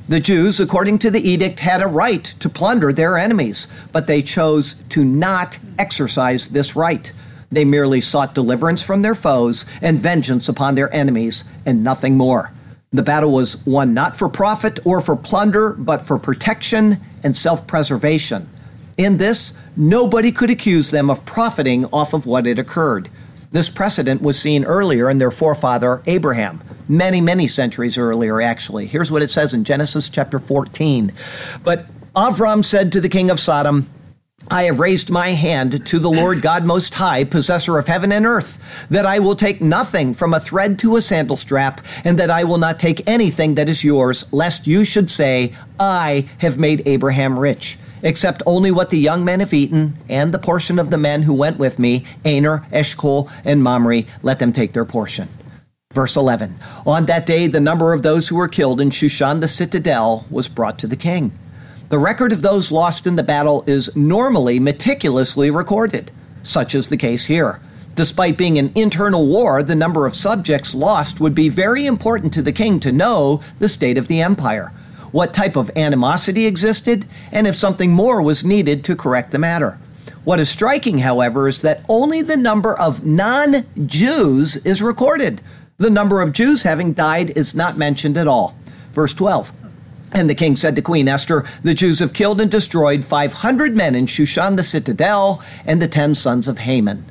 [0.08, 4.22] The Jews, according to the edict, had a right to plunder their enemies, but they
[4.22, 7.10] chose to not exercise this right.
[7.50, 12.52] They merely sought deliverance from their foes and vengeance upon their enemies, and nothing more.
[12.92, 17.66] The battle was won not for profit or for plunder, but for protection and self
[17.66, 18.48] preservation.
[18.96, 23.08] In this, nobody could accuse them of profiting off of what had occurred.
[23.50, 28.86] This precedent was seen earlier in their forefather Abraham many, many centuries earlier, actually.
[28.86, 31.12] Here's what it says in Genesis chapter 14.
[31.64, 33.88] But Avram said to the king of Sodom,
[34.48, 38.24] I have raised my hand to the Lord God Most High, possessor of heaven and
[38.24, 42.30] earth, that I will take nothing from a thread to a sandal strap, and that
[42.30, 46.86] I will not take anything that is yours, lest you should say, I have made
[46.86, 50.98] Abraham rich, except only what the young men have eaten, and the portion of the
[50.98, 55.28] men who went with me, Aner, Eshcol, and Mamre, let them take their portion.
[55.96, 59.48] Verse 11 On that day, the number of those who were killed in Shushan the
[59.48, 61.32] citadel was brought to the king.
[61.88, 66.10] The record of those lost in the battle is normally meticulously recorded.
[66.42, 67.60] Such is the case here.
[67.94, 72.42] Despite being an internal war, the number of subjects lost would be very important to
[72.42, 74.72] the king to know the state of the empire,
[75.12, 79.78] what type of animosity existed, and if something more was needed to correct the matter.
[80.24, 85.40] What is striking, however, is that only the number of non Jews is recorded.
[85.78, 88.56] The number of Jews having died is not mentioned at all.
[88.92, 89.52] Verse 12.
[90.12, 93.94] And the king said to Queen Esther, The Jews have killed and destroyed 500 men
[93.94, 97.04] in Shushan the citadel and the ten sons of Haman.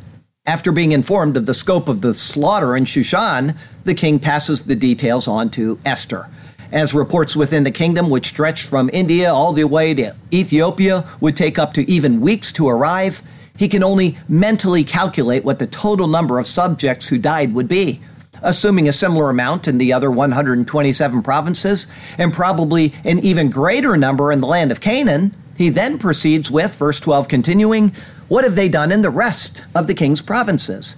[0.47, 4.75] After being informed of the scope of the slaughter in Shushan, the king passes the
[4.75, 6.27] details on to Esther.
[6.71, 11.37] As reports within the kingdom, which stretched from India all the way to Ethiopia, would
[11.37, 13.21] take up to even weeks to arrive,
[13.57, 18.01] he can only mentally calculate what the total number of subjects who died would be.
[18.41, 24.31] Assuming a similar amount in the other 127 provinces, and probably an even greater number
[24.31, 27.93] in the land of Canaan, he then proceeds with, verse 12 continuing,
[28.27, 30.97] what have they done in the rest of the king's provinces?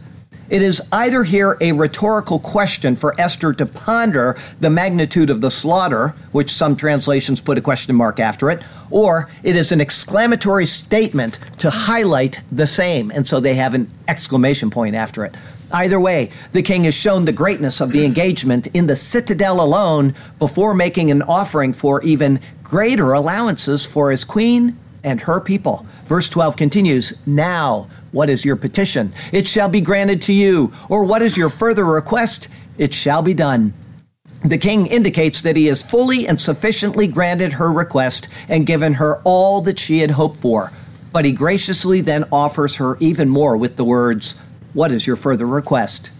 [0.50, 5.52] It is either here a rhetorical question for Esther to ponder the magnitude of the
[5.52, 10.66] slaughter, which some translations put a question mark after it, or it is an exclamatory
[10.66, 15.36] statement to highlight the same, and so they have an exclamation point after it.
[15.72, 20.14] Either way, the king has shown the greatness of the engagement in the citadel alone
[20.40, 25.86] before making an offering for even greater allowances for his queen and her people.
[26.06, 29.14] Verse 12 continues Now, what is your petition?
[29.32, 30.72] It shall be granted to you.
[30.90, 32.48] Or what is your further request?
[32.78, 33.74] It shall be done.
[34.46, 39.20] The king indicates that he has fully and sufficiently granted her request and given her
[39.24, 40.72] all that she had hoped for.
[41.12, 44.40] But he graciously then offers her even more with the words,
[44.74, 46.12] What is your further request?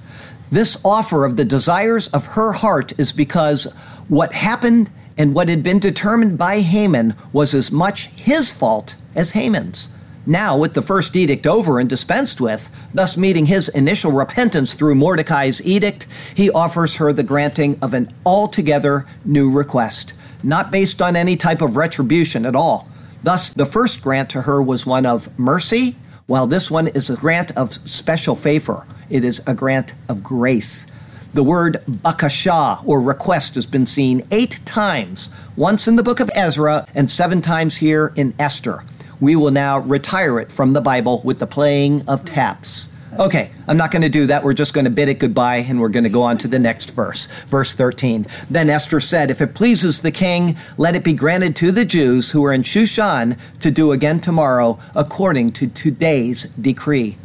[0.50, 3.66] This offer of the desires of her heart is because
[4.08, 9.32] what happened and what had been determined by Haman was as much his fault as
[9.32, 9.90] Haman's.
[10.26, 14.96] Now, with the first edict over and dispensed with, thus meeting his initial repentance through
[14.96, 16.06] Mordecai's edict,
[16.36, 21.62] he offers her the granting of an altogether new request, not based on any type
[21.62, 22.90] of retribution at all.
[23.24, 25.96] Thus, the first grant to her was one of mercy,
[26.28, 28.86] while this one is a grant of special favor.
[29.10, 30.88] It is a grant of grace.
[31.34, 36.32] The word bakasha, or request, has been seen eight times, once in the book of
[36.34, 38.84] Ezra and seven times here in Esther
[39.20, 42.90] we will now retire it from the Bible with the playing of taps.
[43.20, 44.44] Okay, I'm not going to do that.
[44.44, 46.60] We're just going to bid it goodbye and we're going to go on to the
[46.60, 47.26] next verse.
[47.46, 48.28] Verse 13.
[48.48, 52.30] Then Esther said, If it pleases the king, let it be granted to the Jews
[52.30, 57.18] who are in Shushan to do again tomorrow according to today's decree.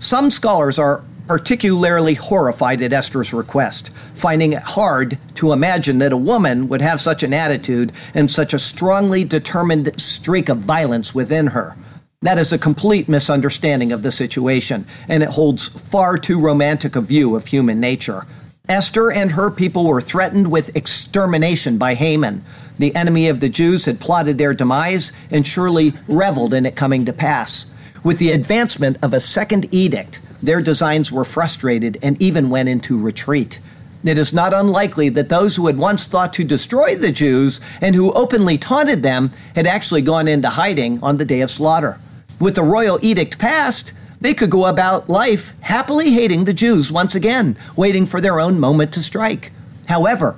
[0.00, 6.16] Some scholars are particularly horrified at Esther's request, finding it hard to imagine that a
[6.16, 11.48] woman would have such an attitude and such a strongly determined streak of violence within
[11.48, 11.76] her.
[12.22, 17.00] That is a complete misunderstanding of the situation, and it holds far too romantic a
[17.00, 18.26] view of human nature.
[18.68, 22.44] Esther and her people were threatened with extermination by Haman.
[22.76, 27.04] The enemy of the Jews had plotted their demise and surely reveled in it coming
[27.04, 27.70] to pass.
[28.02, 33.00] With the advancement of a second edict, their designs were frustrated and even went into
[33.00, 33.60] retreat.
[34.02, 37.94] It is not unlikely that those who had once thought to destroy the Jews and
[37.94, 42.00] who openly taunted them had actually gone into hiding on the day of slaughter.
[42.40, 47.14] With the royal edict passed, they could go about life happily hating the Jews once
[47.14, 49.52] again, waiting for their own moment to strike.
[49.88, 50.36] However,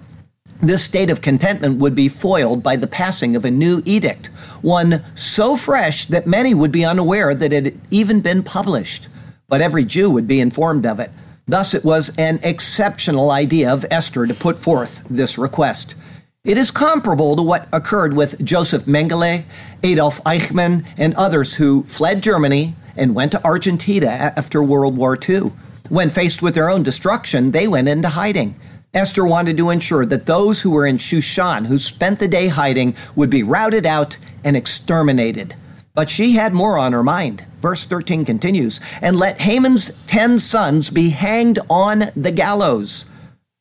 [0.63, 4.27] this state of contentment would be foiled by the passing of a new edict,
[4.61, 9.09] one so fresh that many would be unaware that it had even been published
[9.51, 11.11] but every Jew would be informed of it.
[11.47, 15.97] Thus, it was an exceptional idea of Esther to put forth this request.
[16.43, 19.45] It is comparable to what occurred with Joseph Mengele,
[19.83, 25.53] Adolf Eichmann, and others who fled Germany and went to Argentina after World War II.
[25.91, 28.59] When faced with their own destruction, they went into hiding.
[28.95, 32.97] Esther wanted to ensure that those who were in Shushan, who spent the day hiding,
[33.15, 35.55] would be routed out and exterminated.
[35.93, 37.45] But she had more on her mind.
[37.61, 43.10] Verse 13 continues, and let Haman's ten sons be hanged on the gallows.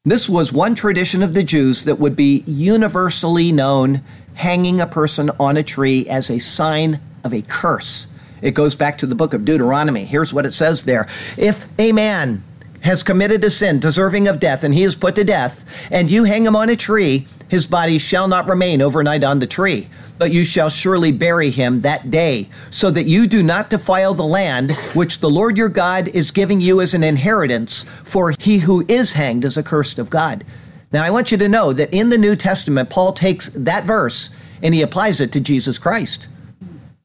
[0.09, 4.01] This was one tradition of the Jews that would be universally known,
[4.33, 8.07] hanging a person on a tree as a sign of a curse.
[8.41, 10.05] It goes back to the book of Deuteronomy.
[10.05, 11.07] Here's what it says there
[11.37, 12.41] If a man
[12.81, 16.23] has committed a sin deserving of death and he is put to death, and you
[16.23, 20.31] hang him on a tree, His body shall not remain overnight on the tree, but
[20.31, 24.71] you shall surely bury him that day, so that you do not defile the land
[24.93, 29.13] which the Lord your God is giving you as an inheritance, for he who is
[29.13, 30.45] hanged is accursed of God.
[30.91, 34.31] Now, I want you to know that in the New Testament, Paul takes that verse
[34.61, 36.27] and he applies it to Jesus Christ.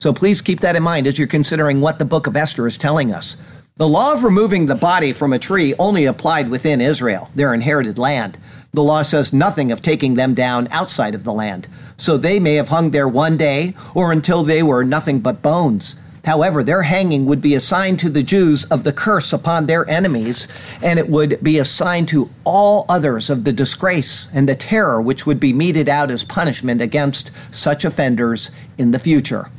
[0.00, 2.76] So please keep that in mind as you're considering what the book of Esther is
[2.76, 3.36] telling us.
[3.76, 7.98] The law of removing the body from a tree only applied within Israel, their inherited
[7.98, 8.38] land.
[8.74, 11.68] The law says nothing of taking them down outside of the land.
[11.96, 15.94] So they may have hung there one day or until they were nothing but bones.
[16.24, 19.88] However, their hanging would be a sign to the Jews of the curse upon their
[19.88, 20.48] enemies,
[20.82, 25.00] and it would be a sign to all others of the disgrace and the terror
[25.00, 29.50] which would be meted out as punishment against such offenders in the future.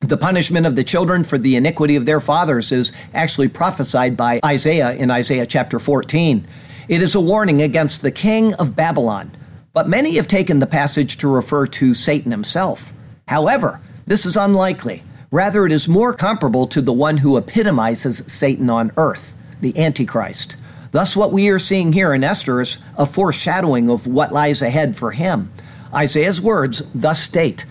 [0.00, 4.40] The punishment of the children for the iniquity of their fathers is actually prophesied by
[4.42, 6.46] Isaiah in Isaiah chapter 14.
[6.88, 9.32] It is a warning against the king of Babylon,
[9.72, 12.92] but many have taken the passage to refer to Satan himself.
[13.26, 15.02] However, this is unlikely.
[15.32, 20.54] Rather, it is more comparable to the one who epitomizes Satan on earth, the Antichrist.
[20.92, 24.96] Thus, what we are seeing here in Esther is a foreshadowing of what lies ahead
[24.96, 25.50] for him.
[25.92, 27.64] Isaiah's words thus state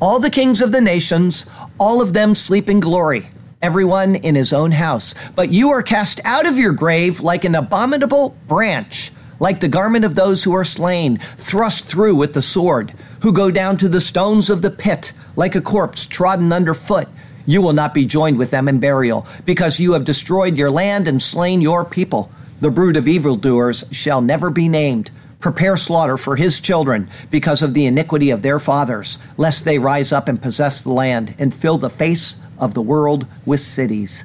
[0.00, 1.44] All the kings of the nations,
[1.78, 3.28] all of them sleep in glory,
[3.62, 5.14] everyone in his own house.
[5.30, 10.04] But you are cast out of your grave like an abominable branch, like the garment
[10.04, 12.92] of those who are slain, thrust through with the sword,
[13.22, 17.08] who go down to the stones of the pit like a corpse trodden underfoot.
[17.46, 21.08] You will not be joined with them in burial, because you have destroyed your land
[21.08, 22.30] and slain your people.
[22.60, 25.10] The brood of evildoers shall never be named.
[25.40, 30.12] Prepare slaughter for his children because of the iniquity of their fathers, lest they rise
[30.12, 34.24] up and possess the land and fill the face of the world with cities.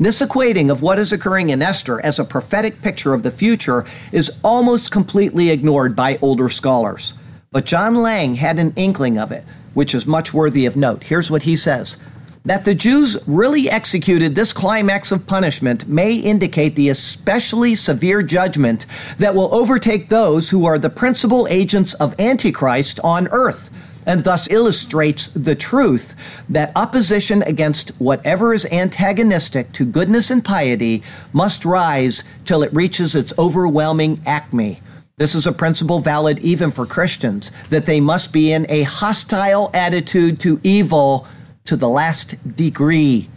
[0.00, 3.84] This equating of what is occurring in Esther as a prophetic picture of the future
[4.10, 7.14] is almost completely ignored by older scholars.
[7.52, 9.44] But John Lange had an inkling of it
[9.76, 11.04] which is much worthy of note.
[11.04, 11.98] Here's what he says
[12.46, 18.86] that the Jews really executed this climax of punishment may indicate the especially severe judgment
[19.18, 23.68] that will overtake those who are the principal agents of Antichrist on earth,
[24.06, 26.14] and thus illustrates the truth
[26.48, 31.02] that opposition against whatever is antagonistic to goodness and piety
[31.32, 34.80] must rise till it reaches its overwhelming acme.
[35.18, 39.70] This is a principle valid even for Christians that they must be in a hostile
[39.74, 41.26] attitude to evil
[41.64, 43.28] to the last degree.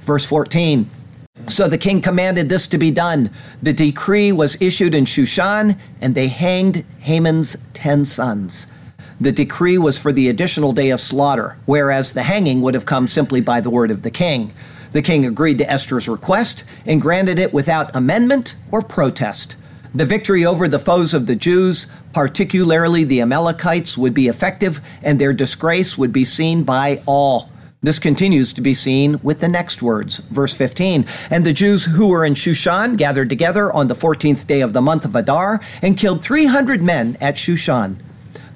[0.00, 0.88] Verse 14.
[1.48, 3.30] So the king commanded this to be done.
[3.62, 8.68] The decree was issued in Shushan, and they hanged Haman's ten sons.
[9.20, 13.06] The decree was for the additional day of slaughter, whereas the hanging would have come
[13.06, 14.52] simply by the word of the king.
[14.92, 19.56] The king agreed to Esther's request and granted it without amendment or protest.
[19.94, 25.20] The victory over the foes of the Jews, particularly the Amalekites, would be effective, and
[25.20, 27.50] their disgrace would be seen by all.
[27.80, 31.04] This continues to be seen with the next words, verse 15.
[31.30, 34.80] And the Jews who were in Shushan gathered together on the 14th day of the
[34.80, 37.96] month of Adar and killed 300 men at Shushan.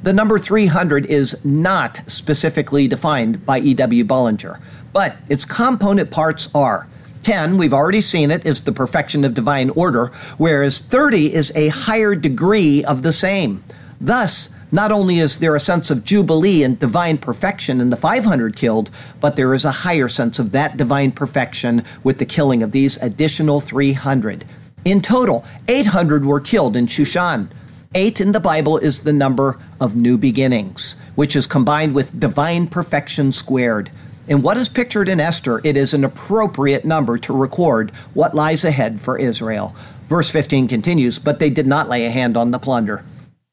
[0.01, 4.05] The number 300 is not specifically defined by E.W.
[4.05, 4.61] Bullinger,
[4.93, 6.87] but its component parts are
[7.25, 10.07] 10, we've already seen it, is the perfection of divine order,
[10.39, 13.63] whereas 30 is a higher degree of the same.
[14.01, 18.55] Thus, not only is there a sense of jubilee and divine perfection in the 500
[18.55, 18.91] killed,
[19.21, 22.97] but there is a higher sense of that divine perfection with the killing of these
[22.99, 24.45] additional 300.
[24.85, 27.49] In total, 800 were killed in Shushan.
[27.95, 32.67] Eight in the Bible is the number of new beginnings, which is combined with divine
[32.67, 33.91] perfection squared.
[34.27, 38.63] In what is pictured in Esther, it is an appropriate number to record what lies
[38.63, 39.75] ahead for Israel.
[40.07, 43.07] Verse 15 continues, But they did not lay a hand on the plunder.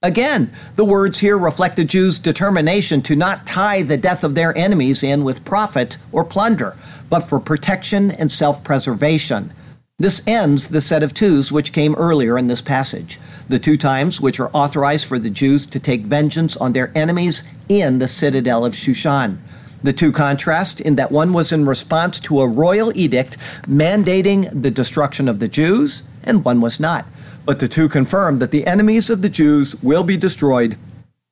[0.03, 4.55] Again, the words here reflect the Jews' determination to not tie the death of their
[4.57, 6.75] enemies in with profit or plunder,
[7.09, 9.53] but for protection and self preservation.
[9.97, 13.17] This ends the set of twos which came earlier in this passage,
[13.47, 17.43] the two times which are authorized for the Jews to take vengeance on their enemies
[17.69, 19.37] in the citadel of Shushan.
[19.83, 23.37] The two contrast in that one was in response to a royal edict
[23.69, 27.05] mandating the destruction of the Jews, and one was not.
[27.45, 30.77] But the two confirm that the enemies of the Jews will be destroyed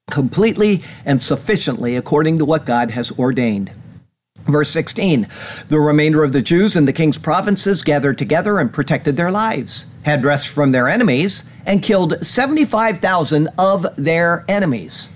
[0.10, 3.74] completely and sufficiently according to what God has ordained.
[4.46, 5.28] Verse 16
[5.70, 9.86] The remainder of the Jews in the king's provinces gathered together and protected their lives,
[10.04, 15.10] had rest from their enemies, and killed 75,000 of their enemies.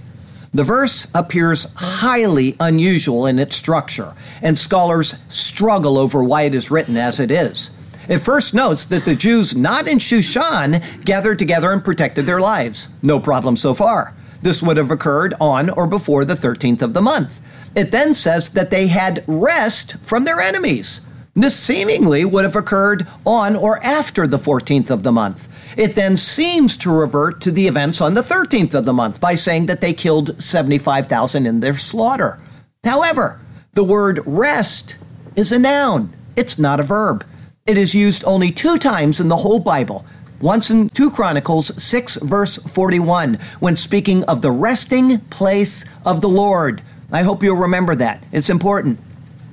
[0.53, 6.71] The verse appears highly unusual in its structure, and scholars struggle over why it is
[6.71, 7.71] written as it is.
[8.07, 12.87] It first notes that the Jews not in Shushan gathered together and protected their lives.
[13.03, 14.13] No problem so far.
[14.41, 17.41] This would have occurred on or before the 13th of the month.
[17.75, 21.01] It then says that they had rest from their enemies.
[21.35, 25.47] This seemingly would have occurred on or after the 14th of the month.
[25.77, 29.35] It then seems to revert to the events on the 13th of the month by
[29.35, 32.39] saying that they killed 75,000 in their slaughter.
[32.83, 33.39] However,
[33.73, 34.97] the word rest
[35.35, 37.23] is a noun, it's not a verb.
[37.67, 40.05] It is used only two times in the whole Bible.
[40.41, 46.29] Once in 2 Chronicles 6, verse 41, when speaking of the resting place of the
[46.29, 46.81] Lord.
[47.11, 48.25] I hope you'll remember that.
[48.31, 48.99] It's important.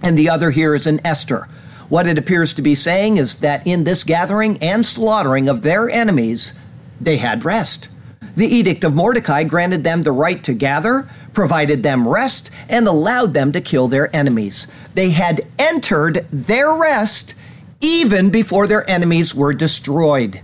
[0.03, 1.49] And the other here is in Esther.
[1.89, 5.89] What it appears to be saying is that in this gathering and slaughtering of their
[5.89, 6.55] enemies,
[7.01, 7.89] they had rest.
[8.37, 13.35] The edict of Mordecai granted them the right to gather, provided them rest, and allowed
[13.35, 14.67] them to kill their enemies.
[14.95, 17.35] They had entered their rest
[17.81, 20.41] even before their enemies were destroyed.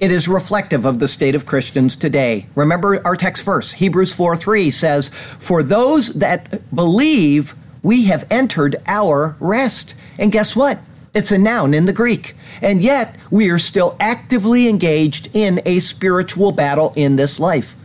[0.00, 2.46] It is reflective of the state of Christians today.
[2.54, 8.76] Remember our text verse, Hebrews 4 3 says, For those that believe, we have entered
[8.86, 9.94] our rest.
[10.18, 10.78] And guess what?
[11.12, 12.34] It's a noun in the Greek.
[12.62, 17.76] And yet, we are still actively engaged in a spiritual battle in this life.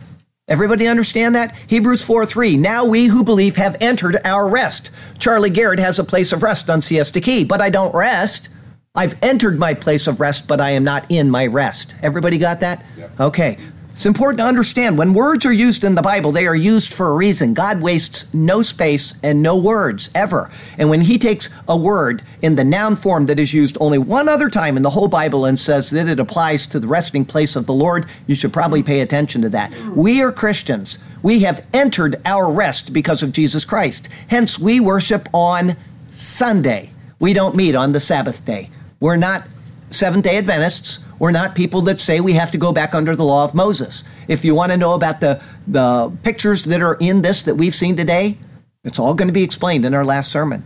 [0.48, 1.54] Everybody understand that?
[1.66, 2.56] Hebrews 4 3.
[2.56, 4.90] Now we who believe have entered our rest.
[5.18, 8.48] Charlie Garrett has a place of rest on Siesta Key, but I don't rest.
[8.96, 11.94] I've entered my place of rest, but I am not in my rest.
[12.02, 12.84] Everybody got that?
[12.96, 13.20] Yep.
[13.20, 13.58] Okay.
[13.92, 17.08] It's important to understand when words are used in the Bible, they are used for
[17.08, 17.54] a reason.
[17.54, 20.50] God wastes no space and no words ever.
[20.76, 24.28] And when He takes a word in the noun form that is used only one
[24.28, 27.56] other time in the whole Bible and says that it applies to the resting place
[27.56, 29.74] of the Lord, you should probably pay attention to that.
[29.94, 30.98] We are Christians.
[31.22, 34.10] We have entered our rest because of Jesus Christ.
[34.28, 35.74] Hence, we worship on
[36.10, 36.90] Sunday.
[37.18, 38.68] We don't meet on the Sabbath day.
[39.00, 39.46] We're not
[39.90, 41.04] Seventh day Adventists.
[41.18, 44.04] We're not people that say we have to go back under the law of Moses.
[44.28, 47.74] If you want to know about the, the pictures that are in this that we've
[47.74, 48.36] seen today,
[48.84, 50.64] it's all going to be explained in our last sermon.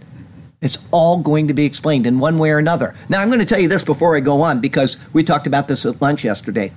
[0.61, 2.95] It's all going to be explained in one way or another.
[3.09, 5.69] Now, I'm going to tell you this before I go on because we talked about
[5.69, 6.73] this at lunch yesterday.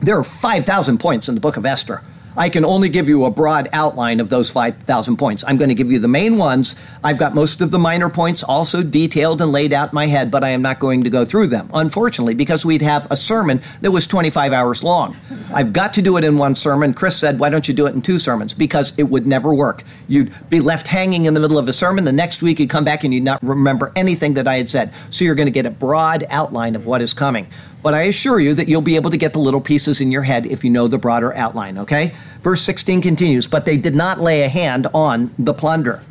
[0.00, 2.02] There are 5,000 points in the book of Esther.
[2.40, 5.44] I can only give you a broad outline of those 5,000 points.
[5.46, 6.74] I'm going to give you the main ones.
[7.04, 10.30] I've got most of the minor points also detailed and laid out in my head,
[10.30, 13.60] but I am not going to go through them, unfortunately, because we'd have a sermon
[13.82, 15.18] that was 25 hours long.
[15.52, 16.94] I've got to do it in one sermon.
[16.94, 18.54] Chris said, why don't you do it in two sermons?
[18.54, 19.84] Because it would never work.
[20.08, 22.04] You'd be left hanging in the middle of a sermon.
[22.04, 24.94] The next week you'd come back and you'd not remember anything that I had said.
[25.10, 27.48] So you're going to get a broad outline of what is coming.
[27.82, 30.22] But I assure you that you'll be able to get the little pieces in your
[30.22, 32.12] head if you know the broader outline, okay?
[32.42, 36.02] Verse 16 continues, but they did not lay a hand on the plunder.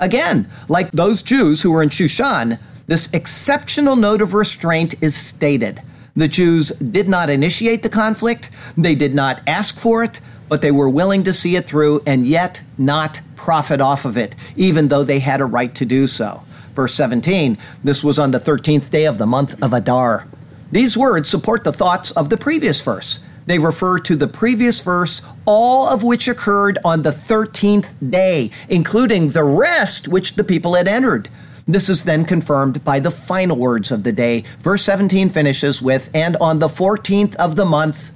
[0.00, 5.82] Again, like those Jews who were in Shushan, this exceptional note of restraint is stated.
[6.16, 10.70] The Jews did not initiate the conflict, they did not ask for it, but they
[10.70, 15.04] were willing to see it through and yet not profit off of it, even though
[15.04, 16.42] they had a right to do so.
[16.74, 20.26] Verse 17, this was on the 13th day of the month of Adar.
[20.70, 23.24] These words support the thoughts of the previous verse.
[23.46, 29.30] They refer to the previous verse, all of which occurred on the 13th day, including
[29.30, 31.30] the rest which the people had entered.
[31.66, 34.44] This is then confirmed by the final words of the day.
[34.58, 38.12] Verse 17 finishes with, And on the 14th of the month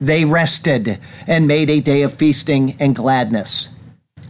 [0.00, 0.98] they rested
[1.28, 3.68] and made a day of feasting and gladness.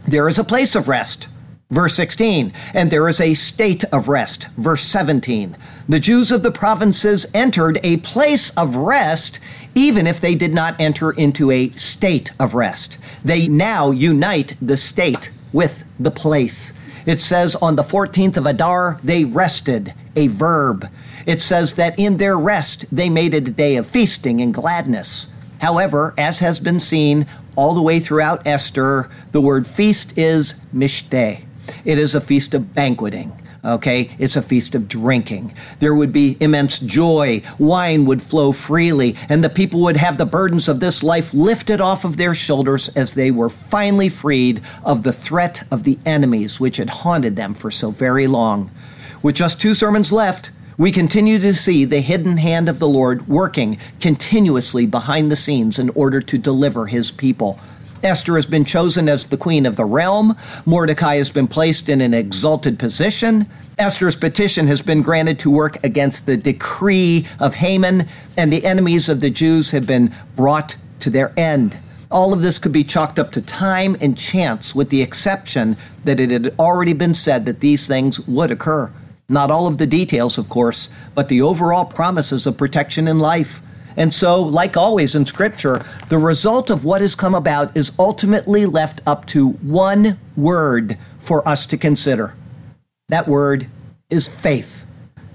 [0.07, 1.29] There is a place of rest.
[1.71, 4.47] Verse 16, and there is a state of rest.
[4.57, 5.57] Verse 17,
[5.87, 9.39] the Jews of the provinces entered a place of rest
[9.75, 12.97] even if they did not enter into a state of rest.
[13.23, 16.73] They now unite the state with the place.
[17.05, 20.87] It says on the 14th of Adar, they rested, a verb.
[21.25, 25.27] It says that in their rest, they made it a day of feasting and gladness.
[25.59, 27.25] However, as has been seen
[27.55, 31.43] all the way throughout Esther, the word feast is mishteh.
[31.85, 33.31] It is a feast of banqueting.
[33.65, 35.53] Okay, it's a feast of drinking.
[35.79, 37.41] There would be immense joy.
[37.57, 41.79] Wine would flow freely, and the people would have the burdens of this life lifted
[41.79, 46.59] off of their shoulders as they were finally freed of the threat of the enemies
[46.59, 48.69] which had haunted them for so very long.
[49.21, 53.29] With just two sermons left, we continue to see the hidden hand of the Lord
[53.29, 57.59] working continuously behind the scenes in order to deliver his people.
[58.03, 60.35] Esther has been chosen as the queen of the realm.
[60.65, 63.47] Mordecai has been placed in an exalted position.
[63.77, 69.07] Esther's petition has been granted to work against the decree of Haman, and the enemies
[69.07, 71.79] of the Jews have been brought to their end.
[72.11, 76.19] All of this could be chalked up to time and chance, with the exception that
[76.19, 78.91] it had already been said that these things would occur.
[79.29, 83.61] Not all of the details, of course, but the overall promises of protection in life.
[83.95, 88.65] And so, like always in Scripture, the result of what has come about is ultimately
[88.65, 92.35] left up to one word for us to consider.
[93.09, 93.67] That word
[94.09, 94.85] is faith.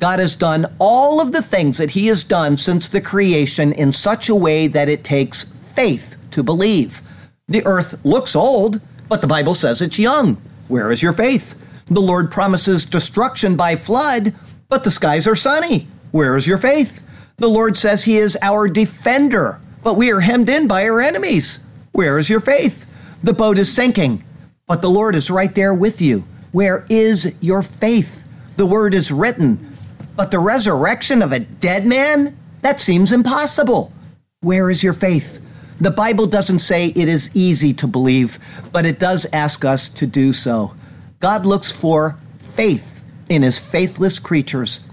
[0.01, 3.93] God has done all of the things that He has done since the creation in
[3.93, 5.45] such a way that it takes
[5.75, 7.03] faith to believe.
[7.49, 10.37] The earth looks old, but the Bible says it's young.
[10.69, 11.55] Where is your faith?
[11.87, 14.35] The Lord promises destruction by flood,
[14.69, 15.89] but the skies are sunny.
[16.11, 17.03] Where is your faith?
[17.39, 21.65] The Lord says He is our defender, but we are hemmed in by our enemies.
[21.93, 22.85] Where is your faith?
[23.23, 24.25] The boat is sinking,
[24.67, 26.25] but the Lord is right there with you.
[26.51, 28.25] Where is your faith?
[28.57, 29.73] The word is written,
[30.17, 32.37] but the resurrection of a dead man?
[32.63, 33.93] That seems impossible.
[34.41, 35.41] Where is your faith?
[35.81, 38.41] The Bible doesn't say it is easy to believe,
[38.73, 40.75] but it does ask us to do so.
[41.21, 44.85] God looks for faith in his faithless creatures.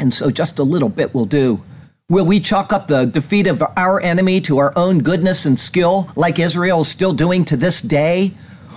[0.00, 1.62] And so just a little bit will do.
[2.14, 6.08] Will we chalk up the defeat of our enemy to our own goodness and skill,
[6.14, 8.34] like Israel is still doing to this day?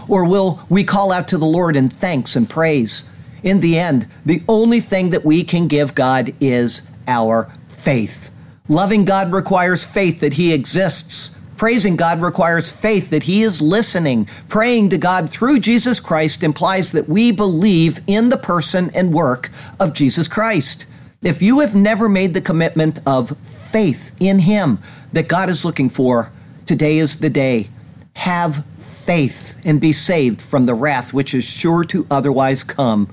[0.07, 3.07] Or will we call out to the Lord in thanks and praise?
[3.43, 8.31] In the end, the only thing that we can give God is our faith.
[8.67, 11.35] Loving God requires faith that He exists.
[11.57, 14.27] Praising God requires faith that He is listening.
[14.49, 19.51] Praying to God through Jesus Christ implies that we believe in the person and work
[19.79, 20.87] of Jesus Christ.
[21.23, 24.77] If you have never made the commitment of faith in Him
[25.13, 26.31] that God is looking for,
[26.65, 27.69] today is the day.
[28.13, 33.09] Have faith and be saved from the wrath which is sure to otherwise come.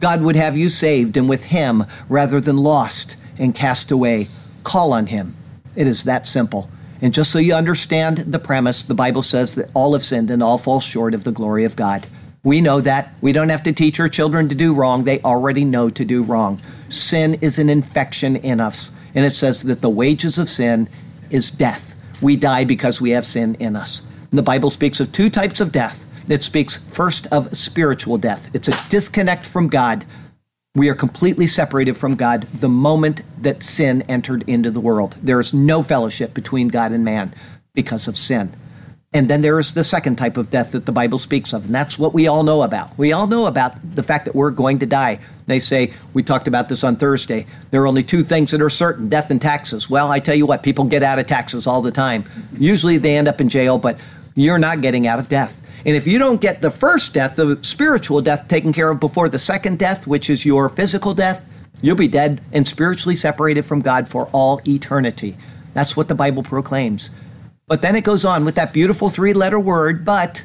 [0.00, 4.26] God would have you saved and with Him rather than lost and cast away.
[4.64, 5.36] Call on Him.
[5.76, 6.68] It is that simple.
[7.00, 10.42] And just so you understand the premise, the Bible says that all have sinned and
[10.42, 12.08] all fall short of the glory of God.
[12.44, 13.14] We know that.
[13.22, 15.04] We don't have to teach our children to do wrong.
[15.04, 16.60] They already know to do wrong.
[16.90, 18.92] Sin is an infection in us.
[19.14, 20.88] And it says that the wages of sin
[21.30, 21.96] is death.
[22.20, 24.02] We die because we have sin in us.
[24.30, 26.06] And the Bible speaks of two types of death.
[26.28, 28.50] It speaks first of spiritual death.
[28.54, 30.04] It's a disconnect from God.
[30.74, 35.16] We are completely separated from God the moment that sin entered into the world.
[35.22, 37.34] There is no fellowship between God and man
[37.74, 38.52] because of sin.
[39.14, 41.74] And then there is the second type of death that the Bible speaks of, and
[41.74, 42.98] that's what we all know about.
[42.98, 45.20] We all know about the fact that we're going to die.
[45.46, 48.68] They say, we talked about this on Thursday, there are only two things that are
[48.68, 49.88] certain death and taxes.
[49.88, 52.24] Well, I tell you what, people get out of taxes all the time.
[52.58, 54.00] Usually they end up in jail, but
[54.34, 55.62] you're not getting out of death.
[55.86, 59.28] And if you don't get the first death, the spiritual death, taken care of before
[59.28, 61.48] the second death, which is your physical death,
[61.82, 65.36] you'll be dead and spiritually separated from God for all eternity.
[65.72, 67.10] That's what the Bible proclaims.
[67.74, 70.44] But then it goes on with that beautiful three letter word, but,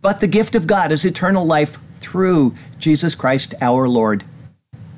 [0.00, 4.24] but the gift of God is eternal life through Jesus Christ our Lord.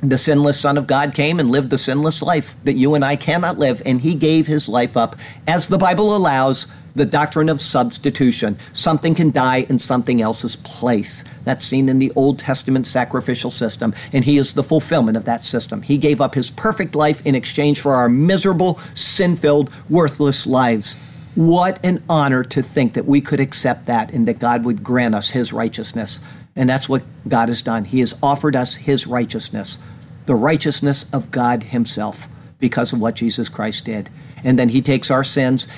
[0.00, 3.16] The sinless Son of God came and lived the sinless life that you and I
[3.16, 5.16] cannot live, and he gave his life up,
[5.48, 8.56] as the Bible allows, the doctrine of substitution.
[8.72, 11.24] Something can die in something else's place.
[11.42, 15.42] That's seen in the Old Testament sacrificial system, and he is the fulfillment of that
[15.42, 15.82] system.
[15.82, 20.96] He gave up his perfect life in exchange for our miserable, sin filled, worthless lives.
[21.34, 25.14] What an honor to think that we could accept that and that God would grant
[25.14, 26.20] us his righteousness.
[26.54, 27.86] And that's what God has done.
[27.86, 29.78] He has offered us his righteousness,
[30.26, 32.28] the righteousness of God himself,
[32.58, 34.10] because of what Jesus Christ did.
[34.44, 35.68] And then he takes our sins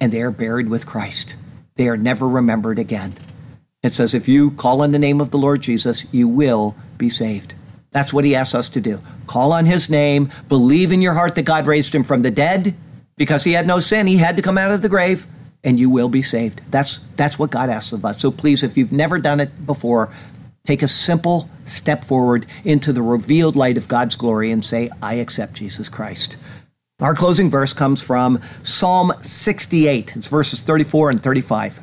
[0.00, 1.36] and they are buried with Christ.
[1.76, 3.14] They are never remembered again.
[3.82, 7.08] It says, if you call on the name of the Lord Jesus, you will be
[7.08, 7.54] saved.
[7.92, 8.98] That's what he asks us to do.
[9.26, 12.74] Call on his name, believe in your heart that God raised him from the dead
[13.16, 14.06] because he had no sin.
[14.06, 15.26] He had to come out of the grave,
[15.64, 16.60] and you will be saved.
[16.70, 18.20] That's, that's what God asks of us.
[18.20, 20.12] So please, if you've never done it before,
[20.64, 25.14] take a simple step forward into the revealed light of God's glory and say, I
[25.14, 26.36] accept Jesus Christ.
[27.00, 30.16] Our closing verse comes from Psalm 68.
[30.16, 31.80] It's verses 34 and 35.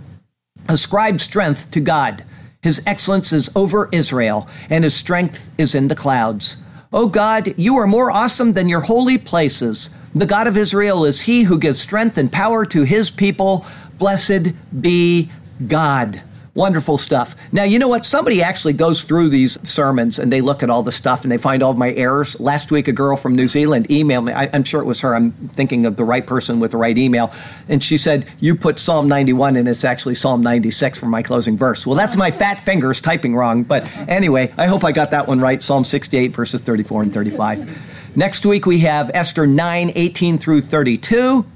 [0.67, 2.23] Ascribe strength to God.
[2.63, 6.63] His excellence is over Israel, and his strength is in the clouds.
[6.93, 9.89] O God, you are more awesome than your holy places.
[10.13, 13.65] The God of Israel is he who gives strength and power to his people.
[13.97, 15.31] Blessed be
[15.67, 16.21] God.
[16.55, 17.35] Wonderful stuff.
[17.51, 18.05] Now, you know what?
[18.05, 21.39] Somebody actually goes through these sermons and they look at all the stuff and they
[21.39, 22.39] find all my errors.
[22.39, 24.33] Last week, a girl from New Zealand emailed me.
[24.33, 25.15] I, am sure it was her.
[25.15, 27.33] I'm thinking of the right person with the right email.
[27.67, 31.57] And she said, You put Psalm 91 and it's actually Psalm 96 for my closing
[31.57, 31.87] verse.
[31.87, 33.63] Well, that's my fat fingers typing wrong.
[33.63, 35.61] But anyway, I hope I got that one right.
[35.63, 38.15] Psalm 68, verses 34 and 35.
[38.15, 41.47] Next week, we have Esther 9, 18 through 32.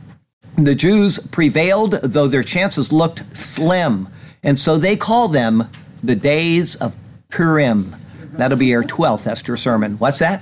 [0.58, 4.08] The Jews prevailed, though their chances looked slim.
[4.48, 5.70] And so they call them
[6.02, 6.96] the days of
[7.30, 7.94] Purim.
[8.32, 10.00] That'll be our 12th Esther sermon.
[10.00, 10.42] What's that?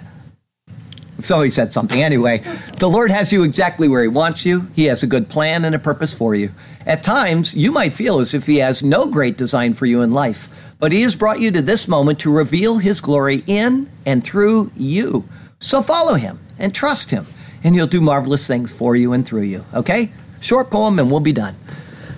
[1.22, 2.04] somebody said something.
[2.04, 2.44] Anyway,
[2.78, 4.68] the Lord has you exactly where He wants you.
[4.76, 6.52] He has a good plan and a purpose for you.
[6.86, 10.12] At times, you might feel as if He has no great design for you in
[10.12, 14.24] life, but He has brought you to this moment to reveal His glory in and
[14.24, 15.28] through you.
[15.60, 17.26] So follow Him and trust Him,
[17.64, 19.66] and He'll do marvelous things for you and through you.
[19.74, 20.12] Okay?
[20.42, 21.56] Short poem, and we'll be done.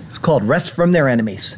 [0.09, 1.57] It's called Rest from Their Enemies.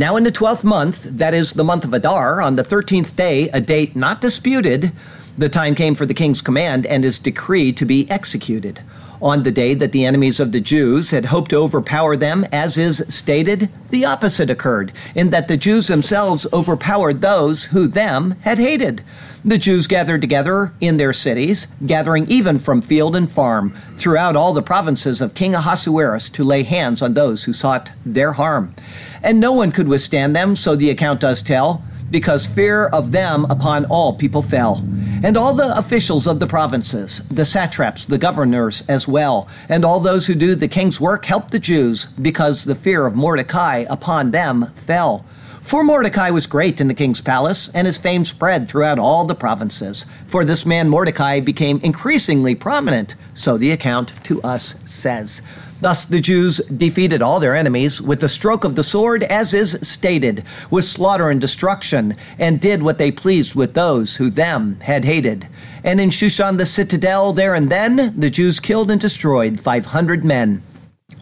[0.00, 3.50] Now, in the 12th month, that is the month of Adar, on the 13th day,
[3.50, 4.92] a date not disputed,
[5.36, 8.80] the time came for the king's command and his decree to be executed.
[9.20, 12.78] On the day that the enemies of the Jews had hoped to overpower them, as
[12.78, 18.56] is stated, the opposite occurred, in that the Jews themselves overpowered those who them had
[18.56, 19.02] hated.
[19.44, 24.54] The Jews gathered together in their cities, gathering even from field and farm, throughout all
[24.54, 28.74] the provinces of King Ahasuerus to lay hands on those who sought their harm.
[29.22, 33.44] And no one could withstand them, so the account does tell because fear of them
[33.46, 34.84] upon all people fell.
[35.22, 40.00] And all the officials of the provinces, the satraps, the governors as well, and all
[40.00, 44.30] those who do the king's work helped the Jews, because the fear of Mordecai upon
[44.30, 45.24] them fell.
[45.62, 49.34] For Mordecai was great in the king's palace, and his fame spread throughout all the
[49.34, 50.06] provinces.
[50.26, 55.42] For this man Mordecai became increasingly prominent, so the account to us says.
[55.80, 59.78] Thus the Jews defeated all their enemies with the stroke of the sword, as is
[59.82, 65.04] stated, with slaughter and destruction, and did what they pleased with those who them had
[65.04, 65.48] hated.
[65.82, 70.62] And in Shushan the citadel, there and then, the Jews killed and destroyed 500 men.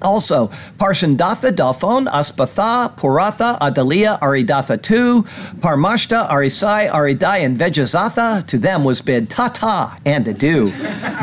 [0.02, 0.46] Also,
[0.78, 5.22] Parshandatha, Dalphon, Aspatha, Poratha, Adalia, Aridatha II,
[5.60, 8.46] Parmashta, Arisai, Aridai, and Vajezatha.
[8.46, 10.66] To them was bid Tata and adieu.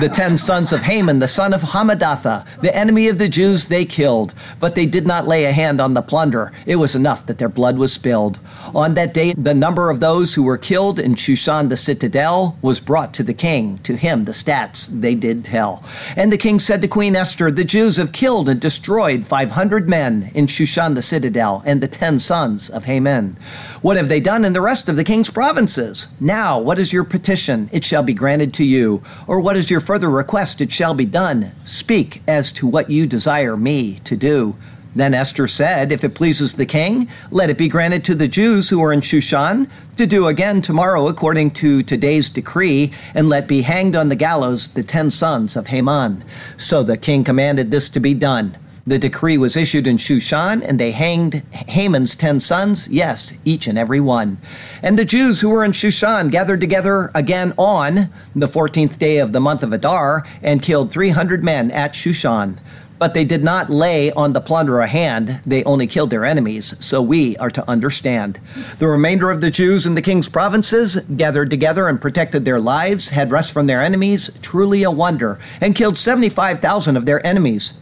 [0.01, 3.85] the ten sons of Haman, the son of Hammedatha, the enemy of the Jews, they
[3.85, 6.51] killed, but they did not lay a hand on the plunder.
[6.65, 8.39] It was enough that their blood was spilled.
[8.73, 12.79] On that day, the number of those who were killed in Shushan the citadel was
[12.79, 13.77] brought to the king.
[13.79, 15.83] To him, the stats they did tell.
[16.15, 20.31] And the king said to Queen Esther, The Jews have killed and destroyed 500 men
[20.33, 23.37] in Shushan the citadel and the ten sons of Haman.
[23.83, 26.07] What have they done in the rest of the king's provinces?
[26.19, 27.69] Now, what is your petition?
[27.71, 29.03] It shall be granted to you.
[29.27, 30.61] Or what is your further request?
[30.61, 31.51] It shall be done.
[31.63, 34.55] Speak as to what you desire me to do.
[34.95, 38.69] Then Esther said, If it pleases the king, let it be granted to the Jews
[38.69, 43.61] who are in Shushan to do again tomorrow according to today's decree, and let be
[43.61, 46.23] hanged on the gallows the ten sons of Haman.
[46.55, 48.57] So the king commanded this to be done.
[48.87, 53.79] The decree was issued in Shushan, and they hanged Haman's ten sons, yes, each and
[53.79, 54.37] every one.
[54.83, 59.33] And the Jews who were in Shushan gathered together again on the 14th day of
[59.33, 62.59] the month of Adar and killed 300 men at Shushan.
[62.97, 66.75] But they did not lay on the plunder a hand, they only killed their enemies,
[66.79, 68.39] so we are to understand.
[68.79, 73.09] The remainder of the Jews in the king's provinces gathered together and protected their lives,
[73.09, 77.79] had rest from their enemies, truly a wonder, and killed 75,000 of their enemies.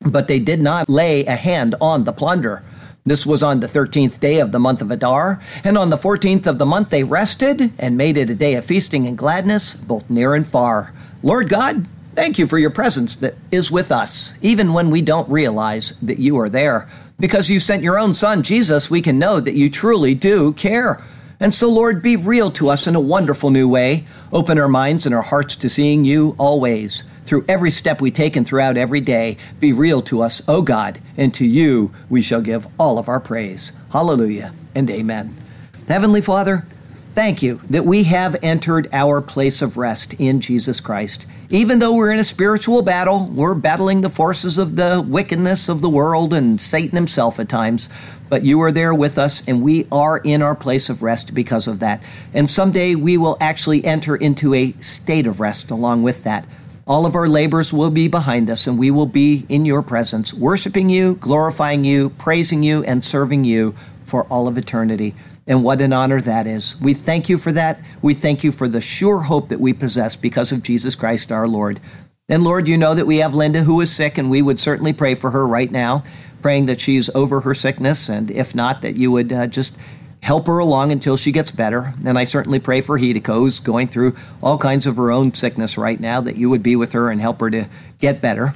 [0.00, 2.64] But they did not lay a hand on the plunder.
[3.04, 6.44] This was on the 13th day of the month of Adar, and on the 14th
[6.48, 10.10] of the month they rested and made it a day of feasting and gladness, both
[10.10, 10.92] near and far.
[11.22, 11.86] Lord God,
[12.16, 16.18] Thank you for your presence that is with us, even when we don't realize that
[16.18, 16.88] you are there.
[17.20, 21.04] Because you sent your own Son, Jesus, we can know that you truly do care.
[21.38, 24.06] And so, Lord, be real to us in a wonderful new way.
[24.32, 27.04] Open our minds and our hearts to seeing you always.
[27.26, 30.98] Through every step we take and throughout every day, be real to us, O God,
[31.18, 33.76] and to you we shall give all of our praise.
[33.92, 35.36] Hallelujah and amen.
[35.86, 36.64] Heavenly Father,
[37.14, 41.26] thank you that we have entered our place of rest in Jesus Christ.
[41.48, 45.80] Even though we're in a spiritual battle, we're battling the forces of the wickedness of
[45.80, 47.88] the world and Satan himself at times,
[48.28, 51.68] but you are there with us and we are in our place of rest because
[51.68, 52.02] of that.
[52.34, 56.44] And someday we will actually enter into a state of rest along with that.
[56.84, 60.32] All of our labors will be behind us, and we will be in your presence,
[60.32, 63.74] worshiping you, glorifying you, praising you, and serving you
[64.04, 65.14] for all of eternity.
[65.46, 66.80] And what an honor that is.
[66.80, 67.80] We thank you for that.
[68.02, 71.46] We thank you for the sure hope that we possess because of Jesus Christ our
[71.46, 71.80] Lord.
[72.28, 74.92] And Lord, you know that we have Linda who is sick, and we would certainly
[74.92, 76.02] pray for her right now,
[76.42, 79.76] praying that she's over her sickness, and if not, that you would uh, just
[80.22, 81.94] help her along until she gets better.
[82.04, 85.78] And I certainly pray for Hideko, who's going through all kinds of her own sickness
[85.78, 87.68] right now, that you would be with her and help her to
[88.00, 88.52] get better.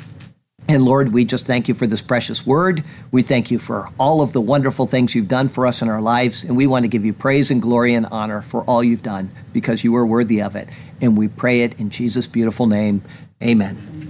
[0.68, 2.84] And Lord, we just thank you for this precious word.
[3.10, 6.00] We thank you for all of the wonderful things you've done for us in our
[6.00, 6.44] lives.
[6.44, 9.30] And we want to give you praise and glory and honor for all you've done
[9.52, 10.68] because you are worthy of it.
[11.00, 13.02] And we pray it in Jesus' beautiful name.
[13.42, 14.09] Amen.